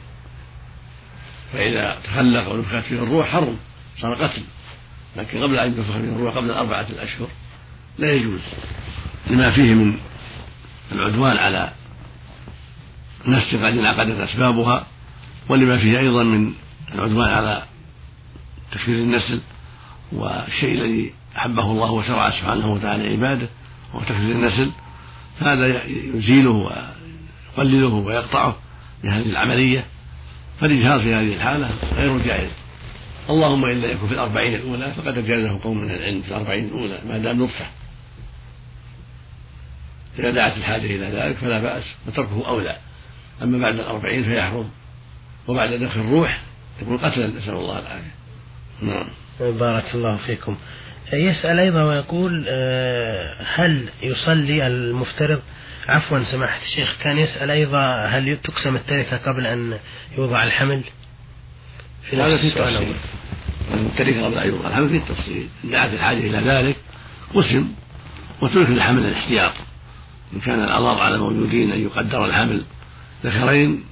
فإذا 1.53 1.97
تخلق 2.03 2.51
ونفخت 2.51 2.85
فيه 2.85 3.03
الروح 3.03 3.27
حرم 3.27 3.57
صار 3.97 4.13
قتل. 4.13 4.41
لكن 5.17 5.43
قبل 5.43 5.59
أن 5.59 5.67
ينفخ 5.67 5.91
فيه 5.91 6.15
الروح 6.15 6.35
قبل 6.35 6.51
أربعة 6.51 6.85
الأشهر 6.89 7.27
لا 7.99 8.11
يجوز 8.13 8.41
لما 9.27 9.51
فيه 9.51 9.73
من 9.73 9.97
العدوان 10.91 11.37
على 11.37 11.71
نفس 13.27 13.55
قد 13.55 13.77
انعقدت 13.77 14.19
أسبابها 14.19 14.87
ولما 15.49 15.77
فيه 15.77 15.99
أيضا 15.99 16.23
من 16.23 16.53
العدوان 16.93 17.29
على 17.29 17.63
تكفير 18.71 18.95
النسل 18.95 19.41
والشيء 20.11 20.73
الذي 20.73 21.13
أحبه 21.37 21.63
الله 21.63 21.91
وشرع 21.91 22.29
سبحانه 22.29 22.73
وتعالى 22.73 23.07
عباده 23.07 23.47
وهو 23.93 24.03
تكفير 24.03 24.31
النسل. 24.31 24.71
فهذا 25.39 25.85
يزيله 25.87 26.71
ويقلله 27.57 27.87
ويقطعه 27.87 28.55
بهذه 29.03 29.25
العملية. 29.25 29.85
فالإجهاض 30.59 31.01
في 31.01 31.15
هذه 31.15 31.33
الحالة 31.33 31.69
غير 31.95 32.17
جائز. 32.17 32.51
اللهم 33.31 33.65
إلا 33.65 33.87
يكون 33.87 34.07
في 34.07 34.13
الأربعين 34.13 34.55
الأولى 34.55 34.91
فقد 34.91 35.17
أجازه 35.17 35.59
قوم 35.63 35.77
من 35.81 35.91
العلم 35.91 36.21
في 36.21 36.27
الأربعين 36.27 36.65
الأولى 36.65 36.99
ما 37.09 37.17
دام 37.17 37.43
نطفة. 37.43 37.65
إذا 40.19 40.31
دعت 40.31 40.57
الحاجة 40.57 40.85
إلى 40.85 41.05
ذلك 41.05 41.37
فلا 41.37 41.59
بأس 41.59 41.83
وتركه 42.07 42.47
أولى. 42.47 42.77
أما 43.41 43.57
بعد 43.57 43.73
الأربعين 43.79 44.23
فيحرم 44.23 44.69
وبعد 45.47 45.73
دخل 45.73 45.99
الروح 45.99 46.41
يكون 46.81 46.97
قتلا 46.97 47.27
نسأل 47.27 47.53
الله 47.53 47.79
العافية. 47.79 48.11
نعم. 48.81 49.07
بارك 49.39 49.95
الله 49.95 50.17
فيكم. 50.17 50.57
يسأل 51.13 51.59
أيضا 51.59 51.83
ويقول 51.83 52.45
آه، 52.49 53.35
هل 53.55 53.89
يصلي 54.03 54.67
المفترض؟ 54.67 55.41
عفوا 55.87 56.23
سماحة 56.23 56.61
الشيخ 56.61 56.97
كان 57.03 57.17
يسأل 57.17 57.51
أيضا 57.51 58.05
هل 58.05 58.37
تقسم 58.43 58.75
التركة 58.75 59.17
قبل 59.17 59.47
أن 59.47 59.77
يوضع 60.17 60.43
الحمل؟ 60.43 60.81
في 62.09 62.15
هذا 62.17 62.37
في 62.37 62.47
التفصيل. 62.47 62.95
التركة 63.73 64.25
قبل 64.25 64.37
أن 64.37 64.49
يوضع 64.49 64.67
الحمل 64.67 64.89
في 64.89 64.97
التفصيل. 64.97 65.47
إن 65.63 65.71
دعت 65.71 65.93
الحاجة 65.93 66.17
إلى 66.17 66.37
ذلك. 66.37 66.77
قسم 67.33 67.67
وترك 68.41 68.69
الحمل 68.69 69.05
الاحتياط. 69.05 69.53
إن 70.33 70.39
كان 70.39 70.63
الأضر 70.63 71.01
على 71.01 71.15
الموجودين 71.15 71.71
أن 71.71 71.81
يقدر 71.83 72.25
الحمل 72.25 72.61
ذكرين. 73.23 73.83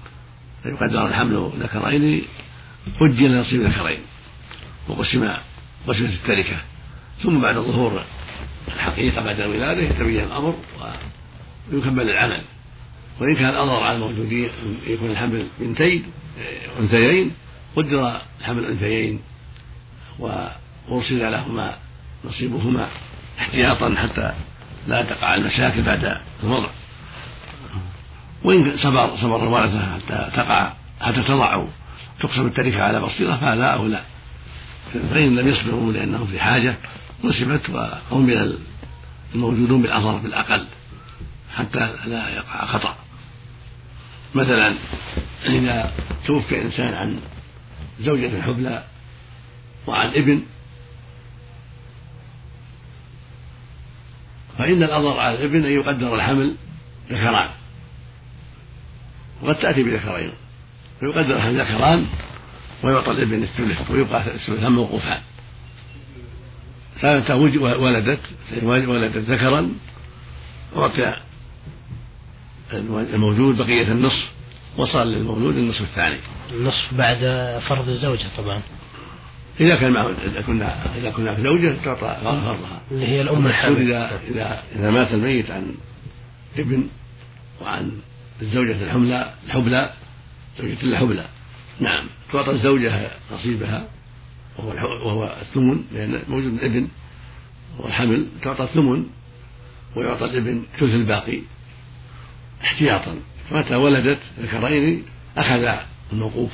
فيقدر 0.64 1.08
الحمل 1.08 1.52
ذكرين. 1.60 2.24
أجل 3.02 3.40
نصيب 3.40 3.62
ذكرين. 3.62 4.00
وقسم 4.88 5.34
قسمت 5.88 6.14
التركة. 6.14 6.62
ثم 7.24 7.42
بعد 7.42 7.56
ظهور 7.56 8.04
الحقيقة 8.68 9.24
بعد 9.24 9.40
الولادة 9.40 9.82
يتبين 9.82 10.24
الأمر 10.24 10.56
ويكمل 11.72 12.10
العمل. 12.10 12.42
وإن 13.20 13.36
كان 13.36 13.50
الأضر 13.50 13.84
على 13.84 13.96
الموجودين 13.96 14.50
يكون 14.88 15.12
الحمل 15.12 15.48
بنتين 15.60 16.04
أنثيين 16.80 17.32
قدر 17.76 18.22
الحمل 18.40 18.66
أنثيين 18.66 19.20
وأرسل 20.20 21.32
لهما 21.32 21.78
نصيبهما 22.26 22.88
احتياطا 23.40 23.96
حتى 23.96 24.34
لا 24.88 25.02
تقع 25.02 25.36
المشاكل 25.36 25.82
بعد 25.82 26.18
الوضع. 26.44 26.70
وإن 28.44 28.78
صبر 28.78 29.18
صبر 29.18 29.44
الورثة 29.44 29.94
حتى 29.96 30.32
تقع 30.36 30.74
حتى 31.02 31.24
تضع 31.24 31.66
تقسم 32.20 32.48
التركة 32.48 32.84
على 32.84 33.00
بصيرة 33.00 33.36
فهذا 33.36 33.66
أولى 33.66 34.02
فإن 34.94 35.36
لم 35.36 35.48
يصبروا 35.48 35.94
لأنهم 35.94 36.28
في 36.28 36.40
حاجة 36.40 36.78
نسبت 37.24 37.70
وأمر 37.70 38.56
الموجودون 39.36 39.82
بالأثر 39.82 40.18
بالأقل 40.18 40.66
حتى 41.58 41.96
لا 42.06 42.30
يقع 42.30 42.66
خطأ. 42.66 42.96
مثلا 44.36 44.74
إذا 45.46 45.92
توفي 46.26 46.62
إنسان 46.62 46.94
عن 46.94 47.20
زوجة 48.00 48.42
حبلى 48.42 48.84
وعن 49.88 50.08
ابن. 50.08 50.42
فإن 54.58 54.84
الأضر 54.84 55.20
على 55.20 55.36
الابن 55.36 55.66
أن 55.66 55.72
يقدر 55.72 56.16
الحمل 56.16 56.56
ذكران. 57.10 57.50
وقد 59.42 59.56
تأتي 59.56 59.84
بذكرين. 59.84 60.32
فيقدر 61.00 61.36
الحمل 61.36 61.62
ذكران 61.62 62.06
ويعطى 62.84 63.12
الابن 63.12 63.44
الثلث 63.44 63.92
ويبقى 63.92 64.36
الثلثان 64.36 64.72
موقوفان. 64.72 65.22
فمتى 67.02 67.34
ولدت 67.34 68.20
ولدت 68.64 69.18
ذكرا. 69.18 69.72
أعطي 70.78 71.16
الموجود 72.74 73.58
بقية 73.58 73.92
النصف. 73.92 74.39
وصار 74.78 75.04
للمولود 75.04 75.58
النصف 75.58 75.82
الثاني. 75.82 76.18
النصف 76.52 76.94
بعد 76.94 77.18
فرض 77.68 77.90
الزوجة 77.90 78.28
طبعا. 78.38 78.62
إذا 79.60 79.76
كان 79.76 79.92
معه 79.92 80.10
إذا 80.26 80.42
كنا 80.42 80.96
إذا 80.98 81.12
كنا 81.12 81.36
في 81.36 81.44
زوجة 81.44 81.76
تعطى 81.86 82.18
فرضها 82.24 82.82
اللي 82.92 83.08
هي 83.08 83.22
الأم 83.22 83.48
الحامل 83.48 83.82
إذا 83.82 84.20
إذا 84.28 84.64
إذا 84.76 84.92
مات 84.92 85.14
الميت 85.14 85.52
عن 85.52 85.76
ابن 86.58 86.88
وعن 87.62 87.92
الزوجة 88.42 88.84
الحملى 88.84 89.34
الحبلى 89.46 89.94
زوجة 90.60 90.84
الحبلى. 90.84 91.26
نعم. 91.80 92.10
تعطى 92.34 92.52
الزوجة 92.52 93.12
نصيبها 93.32 93.88
وهو 94.58 94.70
وهو 95.08 95.36
الثمن 95.42 95.84
لأن 95.94 96.22
موجود 96.30 96.54
الابن 96.54 96.88
والحمل 97.80 98.28
تعطى 98.44 98.64
الثمن 98.64 99.06
ويعطى 99.96 100.26
الابن 100.26 100.64
ثلث 100.80 100.94
الباقي 100.94 101.42
احتياطا. 102.64 103.16
متى 103.52 103.76
ولدت 103.76 104.20
ذكرين 104.42 105.06
أخذ 105.38 105.78
الموقوف. 106.14 106.52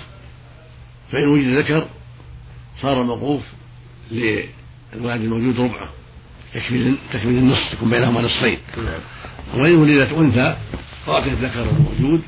فإن 1.12 1.28
وجد 1.28 1.58
ذكر 1.58 1.88
صار 2.82 3.02
الموقوف 3.02 3.42
للولد 4.12 5.22
الموجود 5.22 5.60
ربعه 5.60 5.90
تكميل 6.54 6.96
تكميل 7.14 7.38
النصف 7.38 7.74
يكون 7.74 7.90
بينهما 7.90 8.22
نصفين. 8.22 8.60
نعم. 8.78 9.62
وإن 9.62 9.76
ولدت 9.76 10.14
أنثى 10.14 10.58
فأعطي 11.06 11.30
الذكر 11.30 11.70
الموجود 11.70 12.22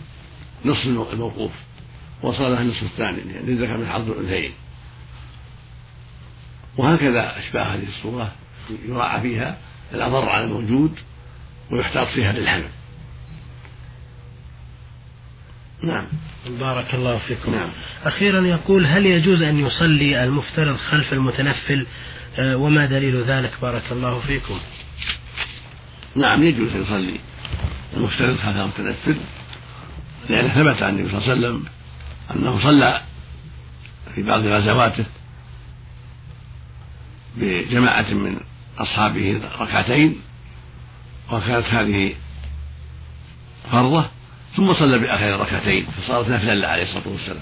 نصف 0.66 0.86
الموقوف 0.86 1.52
وصار 2.24 2.50
لها 2.50 2.62
النصف 2.62 2.84
الثاني 2.84 3.34
يعني 3.34 3.46
للذكر 3.48 3.78
من 3.78 3.88
حظ 3.88 4.10
الأنثيين. 4.10 4.52
وهكذا 6.78 7.40
أشباه 7.40 7.64
هذه 7.64 7.88
الصورة 7.88 8.32
يراعى 8.88 9.22
فيها 9.22 9.58
الأضر 9.94 10.30
على 10.30 10.44
الموجود 10.44 10.92
ويحتاط 11.72 12.08
فيها 12.08 12.32
للحمل. 12.32 12.70
نعم. 15.84 16.06
بارك 16.60 16.94
الله 16.94 17.18
فيكم. 17.18 17.56
نعم. 17.56 17.70
أخيرا 18.06 18.48
يقول 18.48 18.86
هل 18.86 19.06
يجوز 19.06 19.42
أن 19.42 19.60
يصلي 19.60 20.24
المفترض 20.24 20.78
خلف 20.78 21.14
المتنفل؟ 21.14 21.86
آه، 22.40 22.56
وما 22.56 22.86
دليل 22.86 23.24
ذلك؟ 23.24 23.52
بارك 23.62 23.84
الله 23.92 24.20
فيكم. 24.20 24.60
نعم 26.16 26.44
يجوز 26.44 26.76
أن 26.76 26.82
يصلي 26.82 27.20
المفترض 27.98 28.38
خلف 28.38 28.58
المتنفل 28.58 29.18
لأن 30.30 30.50
ثبت 30.50 30.84
عن 30.84 30.90
النبي 30.90 31.10
صلى 31.10 31.18
الله 31.18 31.30
عليه 31.30 31.40
وسلم 31.40 31.66
أنه 32.36 32.64
صلى 32.64 33.02
في 34.16 34.24
بعض 34.24 34.46
غزواته 34.46 35.06
بجماعة 37.38 38.14
من 38.14 38.40
أصحابه 38.78 39.42
ركعتين 39.60 40.22
وكانت 41.32 41.66
هذه 41.66 42.14
فرضة. 43.72 44.06
ثم 44.58 44.74
صلى 44.74 45.00
بآخر 45.00 45.40
ركعتين 45.40 45.86
فصارت 45.86 46.30
نفلا 46.30 46.70
عليه 46.70 46.84
الصلاة 46.84 47.08
والسلام. 47.08 47.42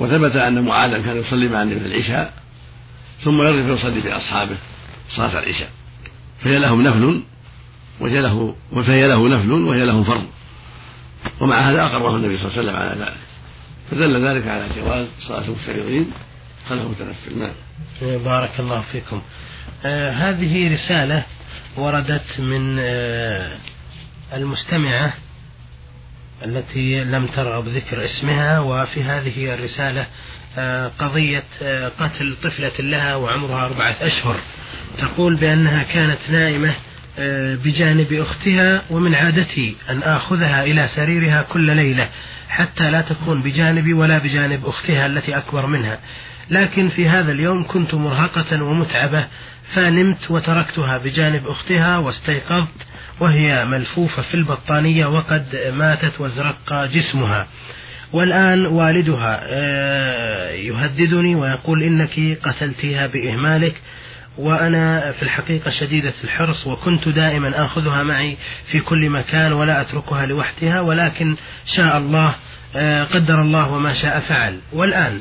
وثبت 0.00 0.36
أن 0.36 0.64
معاذا 0.64 1.02
كان 1.02 1.16
يصلي 1.16 1.48
مع 1.48 1.62
النبي 1.62 1.86
العشاء 1.86 2.32
ثم 3.24 3.42
يرجع 3.42 3.74
فيصلي 3.74 4.00
بأصحابه 4.00 4.56
صلاة 5.08 5.38
العشاء. 5.38 5.70
فهي 6.40 6.58
لهم 6.58 6.82
نفل 6.82 7.22
وهي 8.00 8.20
له 8.20 8.56
فهي 8.86 9.08
له 9.08 9.28
نفل 9.28 9.52
وهي 9.52 9.84
لهم 9.84 10.04
فرض. 10.04 10.26
ومع 11.40 11.70
هذا 11.70 11.82
أقره 11.82 12.16
النبي 12.16 12.36
صلى 12.36 12.46
الله 12.46 12.58
عليه 12.58 12.68
وسلم 12.68 12.76
على 12.76 13.00
ذلك. 13.00 13.20
فدل 13.90 14.26
ذلك 14.26 14.48
على 14.48 14.66
جواز 14.76 15.06
صلاة 15.20 15.44
المفترضين 15.44 16.10
خلف 16.68 16.82
المتنفل 16.82 17.38
نعم. 17.38 18.18
بارك 18.18 18.60
الله 18.60 18.84
فيكم. 18.92 19.22
آه 19.84 20.10
هذه 20.10 20.74
رسالة 20.74 21.22
وردت 21.76 22.40
من 22.40 22.78
آه 22.78 23.56
المستمعة 24.32 25.14
التي 26.44 27.04
لم 27.04 27.26
ترغب 27.26 27.68
ذكر 27.68 28.04
اسمها 28.04 28.60
وفي 28.60 29.02
هذه 29.02 29.54
الرسالة 29.54 30.06
آه، 30.58 30.90
قضية 30.98 31.44
آه، 31.62 31.88
قتل 32.00 32.36
طفلة 32.42 32.72
لها 32.78 33.14
وعمرها 33.16 33.66
أربعة 33.66 33.96
أشهر. 34.00 34.36
تقول 34.98 35.36
بأنها 35.36 35.82
كانت 35.82 36.18
نائمة 36.30 36.74
آه، 37.18 37.54
بجانب 37.54 38.12
أختها 38.12 38.82
ومن 38.90 39.14
عادتي 39.14 39.76
أن 39.90 40.02
آخذها 40.02 40.64
إلى 40.64 40.88
سريرها 40.94 41.42
كل 41.42 41.76
ليلة 41.76 42.08
حتى 42.48 42.90
لا 42.90 43.00
تكون 43.00 43.42
بجانبي 43.42 43.92
ولا 43.92 44.18
بجانب 44.18 44.66
أختها 44.66 45.06
التي 45.06 45.36
أكبر 45.36 45.66
منها. 45.66 45.98
لكن 46.50 46.88
في 46.88 47.08
هذا 47.08 47.32
اليوم 47.32 47.66
كنت 47.66 47.94
مرهقة 47.94 48.62
ومتعبة 48.62 49.26
فنمت 49.74 50.30
وتركتها 50.30 50.98
بجانب 50.98 51.46
أختها 51.46 51.98
واستيقظت 51.98 52.86
وهي 53.20 53.64
ملفوفة 53.64 54.22
في 54.22 54.34
البطانية 54.34 55.06
وقد 55.06 55.72
ماتت 55.74 56.20
وازرق 56.20 56.84
جسمها. 56.84 57.46
والآن 58.12 58.66
والدها 58.66 59.40
آه، 59.42 60.50
يهددني 60.50 61.34
ويقول 61.34 61.82
إنك 61.82 62.38
قتلتها 62.42 63.06
بإهمالك 63.06 63.74
وأنا 64.38 65.12
في 65.12 65.22
الحقيقة 65.22 65.70
شديدة 65.70 66.12
الحرص 66.24 66.66
وكنت 66.66 67.08
دائما 67.08 67.64
آخذها 67.64 68.02
معي 68.02 68.36
في 68.70 68.80
كل 68.80 69.10
مكان 69.10 69.52
ولا 69.52 69.80
أتركها 69.80 70.26
لوحدها 70.26 70.80
ولكن 70.80 71.36
شاء 71.76 71.98
الله 71.98 72.34
آه، 72.76 73.04
قدر 73.04 73.42
الله 73.42 73.72
وما 73.72 73.94
شاء 73.94 74.20
فعل. 74.20 74.60
والآن 74.72 75.20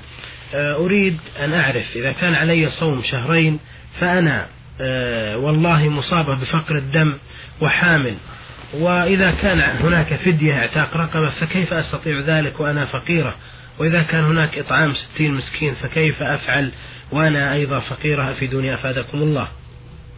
آه، 0.56 0.76
أريد 0.76 1.18
أن 1.44 1.54
أعرف 1.54 1.96
إذا 1.96 2.12
كان 2.12 2.36
علي 2.36 2.70
صوم 2.70 3.02
شهرين 3.04 3.60
فأنا 4.00 4.46
والله 5.36 5.90
مصابة 5.90 6.36
بفقر 6.36 6.76
الدم 6.76 7.18
وحامل. 7.62 8.16
وإذا 8.74 9.32
كان 9.32 9.60
هناك 9.60 10.14
فدية 10.14 10.54
اعتاق 10.54 10.98
رقبة 10.98 11.30
فكيف 11.30 11.74
أستطيع 11.74 12.20
ذلك 12.20 12.60
وأنا 12.60 12.86
فقيرة؟ 12.86 13.36
وإذا 13.80 14.04
كان 14.04 14.24
هناك 14.24 14.58
إطعام 14.58 14.94
ستين 14.94 15.34
مسكين 15.34 15.74
فكيف 15.76 16.24
أفعل 16.24 16.72
وأنا 17.12 17.54
أيضا 17.54 17.80
فقيرة 17.80 18.32
أفيدوني 18.32 18.74
أفادكم 18.74 19.18
الله. 19.18 19.48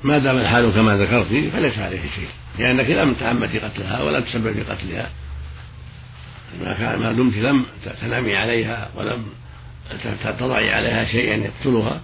ما 0.04 0.18
دام 0.18 0.38
الحال 0.38 0.72
كما 0.74 0.98
ذكرت 0.98 1.28
فليس 1.28 1.80
عليه 1.80 2.02
شيء. 2.16 2.28
لأنك 2.60 2.90
لم 2.90 3.14
تعمدي 3.14 3.60
قتلها 3.60 4.04
ولم 4.04 4.24
تسبب 4.24 4.54
في 4.54 4.64
قتلها 4.64 5.10
ما 6.62 6.74
كان 6.74 7.00
ما 7.00 7.12
دمت 7.12 7.36
لم 7.36 7.66
تنامي 8.02 8.36
عليها 8.36 8.90
ولم 8.96 9.26
تضعي 10.40 10.74
عليها 10.74 11.06
شيئا 11.06 11.36
يقتلها. 11.36 12.02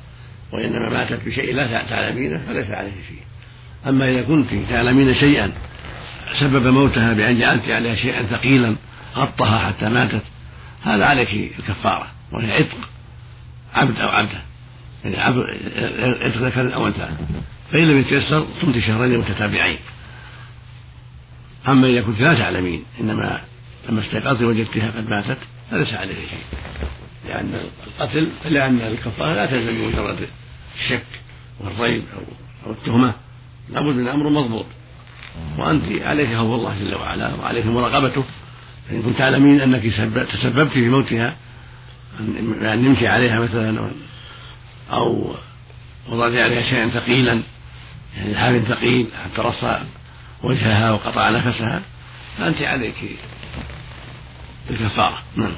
وإنما 0.53 0.89
ماتت 0.89 1.25
بشيء 1.25 1.55
لا 1.55 1.83
تعلمينه 1.83 2.41
فليس 2.47 2.71
عليه 2.71 2.91
شيء. 3.07 3.23
أما 3.87 4.09
إذا 4.09 4.21
كنت 4.21 4.49
تعلمين 4.69 5.15
شيئا 5.15 5.51
سبب 6.39 6.67
موتها 6.67 7.13
بأن 7.13 7.39
جعلت 7.39 7.69
عليها 7.69 7.95
شيئا 7.95 8.23
ثقيلا 8.23 8.75
غطها 9.15 9.59
حتى 9.67 9.89
ماتت 9.89 10.21
هذا 10.83 11.05
عليك 11.05 11.51
الكفارة 11.59 12.07
وهي 12.31 12.53
عتق 12.53 12.77
عبد 13.73 13.99
أو 13.99 14.09
عبدة. 14.09 14.41
يعني 15.03 15.21
عبد 15.21 15.37
عتق 16.21 16.37
ذكر 16.37 16.75
أو 16.75 16.87
أنثى. 16.87 17.09
فإن 17.71 17.83
لم 17.83 17.97
يتيسر 17.97 18.45
صمت 18.61 18.79
شهرين 18.79 19.19
متتابعين. 19.19 19.79
أما 21.67 21.87
إذا 21.87 22.01
كنت 22.01 22.21
لا 22.21 22.33
تعلمين 22.33 22.83
إنما 23.01 23.41
لما 23.89 24.01
استيقظت 24.01 24.41
وجدتها 24.41 24.91
قد 24.91 25.09
ماتت 25.09 25.37
فليس 25.71 25.93
عليه 25.93 26.13
شيء. 26.13 26.43
لأن 27.27 27.53
القتل 27.87 28.27
لأن 28.45 28.81
الكفارة 28.81 29.33
لا 29.33 29.45
تلزم 29.45 29.77
بمجرد 29.77 30.27
الشك 30.79 31.05
والريب 31.59 32.03
أو 32.15 32.21
أو 32.65 32.71
التهمة 32.71 33.13
لابد 33.69 33.95
من 33.95 34.07
أمر 34.07 34.29
مضبوط. 34.29 34.65
وأنت 35.57 35.83
عليك 36.01 36.27
خوف 36.27 36.59
الله 36.59 36.75
جل 36.79 36.95
وعلا 36.95 37.35
وعليك 37.35 37.65
مراقبته. 37.65 38.23
فإن 38.89 39.01
كنت 39.01 39.17
تعلمين 39.17 39.61
أنك 39.61 39.83
تسببت 40.33 40.71
في 40.71 40.89
موتها 40.89 41.35
أن 42.19 42.83
نمت 42.83 43.03
عليها 43.03 43.39
مثلا 43.39 43.89
أو 44.91 45.35
وضعت 46.09 46.31
عليها 46.31 46.61
شيئا 46.61 46.87
ثقيلا 46.89 47.41
يعني 48.17 48.37
حال 48.37 48.67
ثقيل 48.67 49.07
حتى 49.23 49.41
رص 49.41 49.81
وجهها 50.43 50.91
وقطع 50.91 51.29
نفسها 51.29 51.81
فأنت 52.37 52.61
عليك 52.61 52.95
الكفارة 54.69 55.17
نعم. 55.35 55.51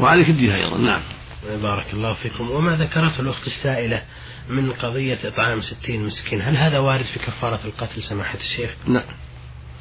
وعليك 0.00 0.28
الدين 0.28 0.50
أيضا. 0.50 0.78
نعم. 0.78 1.00
بارك 1.48 1.94
الله 1.94 2.14
فيكم. 2.14 2.50
وما 2.50 2.76
ذكرته 2.76 3.20
الأخت 3.20 3.46
السائلة 3.46 4.02
من 4.48 4.72
قضية 4.72 5.18
إطعام 5.24 5.60
ستين 5.60 6.04
مسكين؟ 6.04 6.42
هل 6.42 6.56
هذا 6.56 6.78
وارد 6.78 7.04
في 7.04 7.18
كفارة 7.18 7.60
القتل 7.64 8.02
سماحة 8.02 8.38
الشيخ؟ 8.38 8.70
لا. 8.86 9.04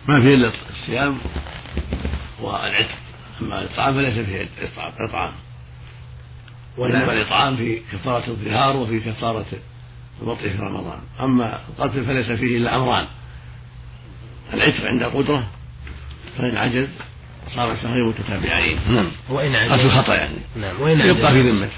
ما 0.08 0.22
فيه 0.22 0.36
إلا 0.36 0.52
الصيام 0.70 1.18
والعتق. 2.42 2.96
أما 3.42 3.62
الإطعام 3.62 3.94
فليس 3.94 4.20
فيه 4.20 4.50
إطعام 5.00 5.34
وإنما 6.78 7.14
الإطعام 7.14 7.58
في 7.58 7.82
كفارة 7.92 8.28
الظهار 8.28 8.78
وفي 8.78 9.00
كفارة 9.00 9.46
الوطء 10.22 10.50
في 10.50 10.58
رمضان. 10.58 11.00
أما 11.20 11.60
القتل 11.70 12.06
فليس 12.06 12.32
فيه 12.32 12.58
إلا 12.58 12.76
أمران. 12.76 13.08
العتق 14.54 14.86
عند 14.86 15.04
القدرة 15.04 15.48
فإن 16.38 16.58
عجز 16.58 16.90
صار 17.56 17.76
شهرين 17.84 18.04
متتابعين 18.04 18.80
نعم. 18.90 19.12
وإن 19.30 19.56
قتل 19.56 19.82
الخطأ 19.82 20.16
يعني. 20.16 20.38
نعم. 20.56 20.82
وإن 20.82 21.00
يبقى 21.00 21.32
في 21.32 21.42
ذمته. 21.42 21.72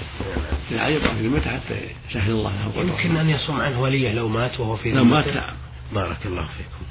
نعم. 0.70 0.92
يبقى 0.92 1.14
في 1.14 1.28
ذمته 1.28 1.50
حتى 1.50 1.74
يشهد 2.10 2.30
الله 2.30 2.52
له 2.76 2.82
يمكن 2.82 3.16
أن 3.16 3.30
يصوم 3.30 3.60
عنه 3.60 3.80
وليه 3.80 4.12
لو 4.12 4.28
مات 4.28 4.60
وهو 4.60 4.76
في 4.76 4.90
ذمته 4.90 4.98
لو 4.98 5.04
مات 5.04 5.28
نعم. 5.28 5.54
بارك 5.94 6.18
الله 6.26 6.42
فيكم. 6.42 6.84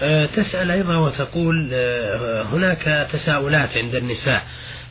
أه 0.00 0.26
تسأل 0.26 0.70
أيضا 0.70 0.96
وتقول 0.96 1.70
أه 1.72 2.42
هناك 2.42 3.08
تساؤلات 3.12 3.76
عند 3.76 3.94
النساء 3.94 4.46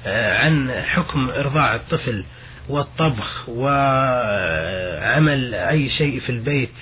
أه 0.06 0.38
عن 0.38 0.72
حكم 0.86 1.30
إرضاع 1.30 1.76
الطفل. 1.76 2.26
والطبخ 2.72 3.50
وعمل 3.50 5.54
أي 5.54 5.90
شيء 5.90 6.20
في 6.20 6.30
البيت 6.30 6.74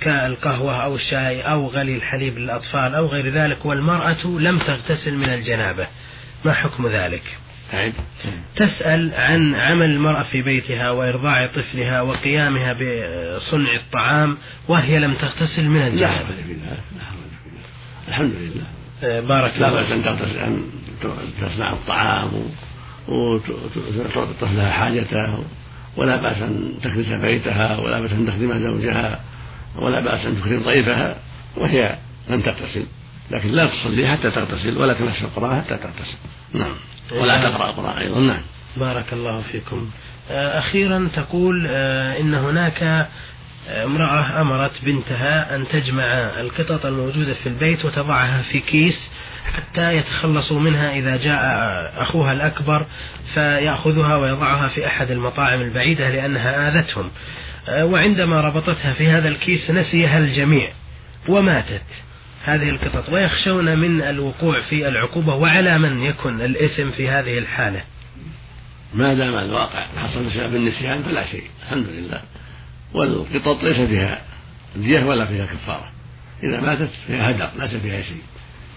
كالقهوة 0.00 0.84
أو 0.84 0.94
الشاي 0.94 1.42
أو 1.42 1.66
غلي 1.66 1.96
الحليب 1.96 2.38
للأطفال 2.38 2.94
أو 2.94 3.06
غير 3.06 3.28
ذلك 3.28 3.66
والمرأة 3.66 4.26
لم 4.26 4.58
تغتسل 4.58 5.16
من 5.16 5.28
الجنابة. 5.28 5.86
ما 6.44 6.52
حكم 6.52 6.86
ذلك؟ 6.86 7.22
تسأل 8.56 9.14
عن 9.14 9.54
عمل 9.54 9.90
المرأة 9.90 10.22
في 10.22 10.42
بيتها 10.42 10.90
وإرضاع 10.90 11.46
طفلها 11.46 12.00
وقيامها 12.00 12.72
بصنع 12.72 13.74
الطعام 13.74 14.38
وهي 14.68 14.98
لم 14.98 15.14
تغتسل 15.14 15.64
من 15.64 15.82
الجنابة. 15.82 16.28
الحمد 18.08 18.32
لله 18.34 19.20
بارك 19.20 19.56
الله 19.56 19.70
لا 19.70 19.80
بأس 19.80 19.92
أن 19.92 20.04
تغتسل 20.04 20.38
أن 20.38 20.62
تصنع 21.40 21.72
الطعام. 21.72 22.30
وتعطي 23.08 24.32
طفلها 24.40 24.70
حاجته 24.72 25.44
ولا 25.96 26.16
بأس 26.16 26.36
أن 26.36 26.74
تكنس 26.82 27.08
بيتها 27.08 27.80
ولا 27.80 28.00
بأس 28.00 28.12
أن 28.12 28.26
تخدم 28.26 28.58
زوجها 28.58 29.20
ولا 29.76 30.00
بأس 30.00 30.26
أن 30.26 30.40
تكرم 30.40 30.62
ضيفها 30.62 31.16
وهي 31.56 31.98
لم 32.28 32.40
تغتسل. 32.40 32.86
لكن 33.30 33.48
لا 33.48 33.66
تصلي 33.66 34.08
حتى 34.08 34.30
تغتسل 34.30 34.78
ولا 34.78 34.92
تمس 34.92 35.22
القرآن 35.22 35.60
حتى 35.60 35.76
تغتسل. 35.76 36.16
نعم. 36.54 36.74
ولا 37.12 37.42
إيه. 37.42 37.50
تقرأ 37.50 37.70
القرآن 37.70 37.98
أيضا. 37.98 38.20
نعم. 38.20 38.42
بارك 38.76 39.12
الله 39.12 39.42
فيكم. 39.52 39.90
أخيرا 40.30 41.08
تقول 41.14 41.66
آه، 41.66 42.20
إن 42.20 42.34
هناك 42.34 43.08
امرأة 43.68 44.40
أمرت 44.40 44.84
بنتها 44.84 45.56
أن 45.56 45.68
تجمع 45.68 46.40
القطط 46.40 46.86
الموجودة 46.86 47.34
في 47.34 47.48
البيت 47.48 47.84
وتضعها 47.84 48.42
في 48.42 48.60
كيس 48.60 49.10
حتى 49.52 49.96
يتخلصوا 49.96 50.60
منها 50.60 50.92
إذا 50.92 51.16
جاء 51.16 51.40
أخوها 52.02 52.32
الأكبر 52.32 52.86
فيأخذها 53.34 54.16
ويضعها 54.16 54.68
في 54.68 54.86
أحد 54.86 55.10
المطاعم 55.10 55.60
البعيدة 55.60 56.10
لأنها 56.10 56.68
آذتهم. 56.68 57.10
وعندما 57.68 58.40
ربطتها 58.40 58.92
في 58.92 59.06
هذا 59.08 59.28
الكيس 59.28 59.70
نسيها 59.70 60.18
الجميع 60.18 60.68
وماتت. 61.28 61.82
هذه 62.44 62.70
القطط. 62.70 63.08
ويخشون 63.08 63.78
من 63.78 64.02
الوقوع 64.02 64.60
في 64.60 64.88
العقوبة 64.88 65.34
وعلى 65.34 65.78
من 65.78 66.02
يكن 66.02 66.40
الإثم 66.40 66.90
في 66.90 67.08
هذه 67.08 67.38
الحالة. 67.38 67.80
ما 68.94 69.14
دام 69.14 69.34
الواقع 69.34 69.86
حصل 70.02 70.24
بسبب 70.24 70.54
النسيان 70.54 71.02
فلا 71.02 71.26
شيء 71.26 71.44
الحمد 71.62 71.86
لله. 71.86 72.22
والقطط 72.94 73.62
ليس 73.62 73.76
فيها 73.76 74.22
دية 74.76 75.04
ولا 75.04 75.26
فيها 75.26 75.46
كفارة. 75.46 75.90
إذا 76.42 76.60
ماتت 76.60 76.90
فيها 77.06 77.30
هدر 77.30 77.50
ليس 77.58 77.74
فيها 77.74 78.02
شيء. 78.02 78.22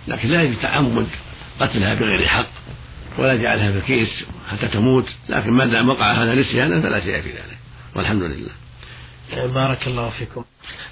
لكن 0.08 0.28
لا 0.30 0.44
يجوز 0.44 0.62
تعمد 0.62 1.08
قتلها 1.60 1.94
بغير 1.94 2.28
حق 2.28 2.50
ولا 3.18 3.36
جعلها 3.36 3.72
في 3.72 3.82
كيس 3.82 4.26
حتى 4.48 4.68
تموت 4.68 5.10
لكن 5.30 5.52
ما 5.52 5.65
دام 5.65 5.89
وقع 5.89 6.12
هذا 6.12 6.36
نسيانا 6.36 6.82
فلا 6.82 7.00
شيء 7.00 7.22
في 7.22 7.30
ذلك 7.30 7.58
والحمد 7.96 8.24
لله. 8.24 8.52
بارك 9.48 9.88
الله 9.88 10.10
فيكم. 10.10 10.44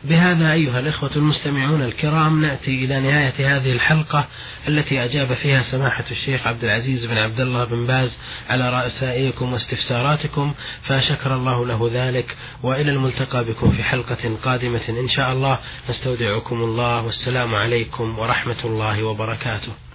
بهذا 0.03 0.51
أيها 0.51 0.79
الإخوة 0.79 1.11
المستمعون 1.15 1.81
الكرام 1.81 2.41
نأتي 2.41 2.85
إلى 2.85 2.99
نهاية 2.99 3.57
هذه 3.57 3.71
الحلقة 3.71 4.27
التي 4.67 5.03
أجاب 5.03 5.33
فيها 5.33 5.63
سماحة 5.63 6.05
الشيخ 6.11 6.47
عبد 6.47 6.63
العزيز 6.63 7.05
بن 7.05 7.17
عبد 7.17 7.39
الله 7.39 7.63
بن 7.63 7.85
باز 7.85 8.17
على 8.49 8.69
رأسائكم 8.69 9.53
واستفساراتكم 9.53 10.53
فشكر 10.83 11.35
الله 11.35 11.65
له 11.65 11.89
ذلك 11.93 12.35
وإلى 12.63 12.91
الملتقى 12.91 13.45
بكم 13.45 13.71
في 13.71 13.83
حلقة 13.83 14.37
قادمة 14.43 14.89
إن 14.89 15.09
شاء 15.09 15.33
الله. 15.33 15.59
نستودعكم 15.89 16.55
الله 16.55 17.05
والسلام 17.05 17.55
عليكم 17.55 18.19
ورحمة 18.19 18.65
الله 18.65 19.03
وبركاته. 19.03 19.92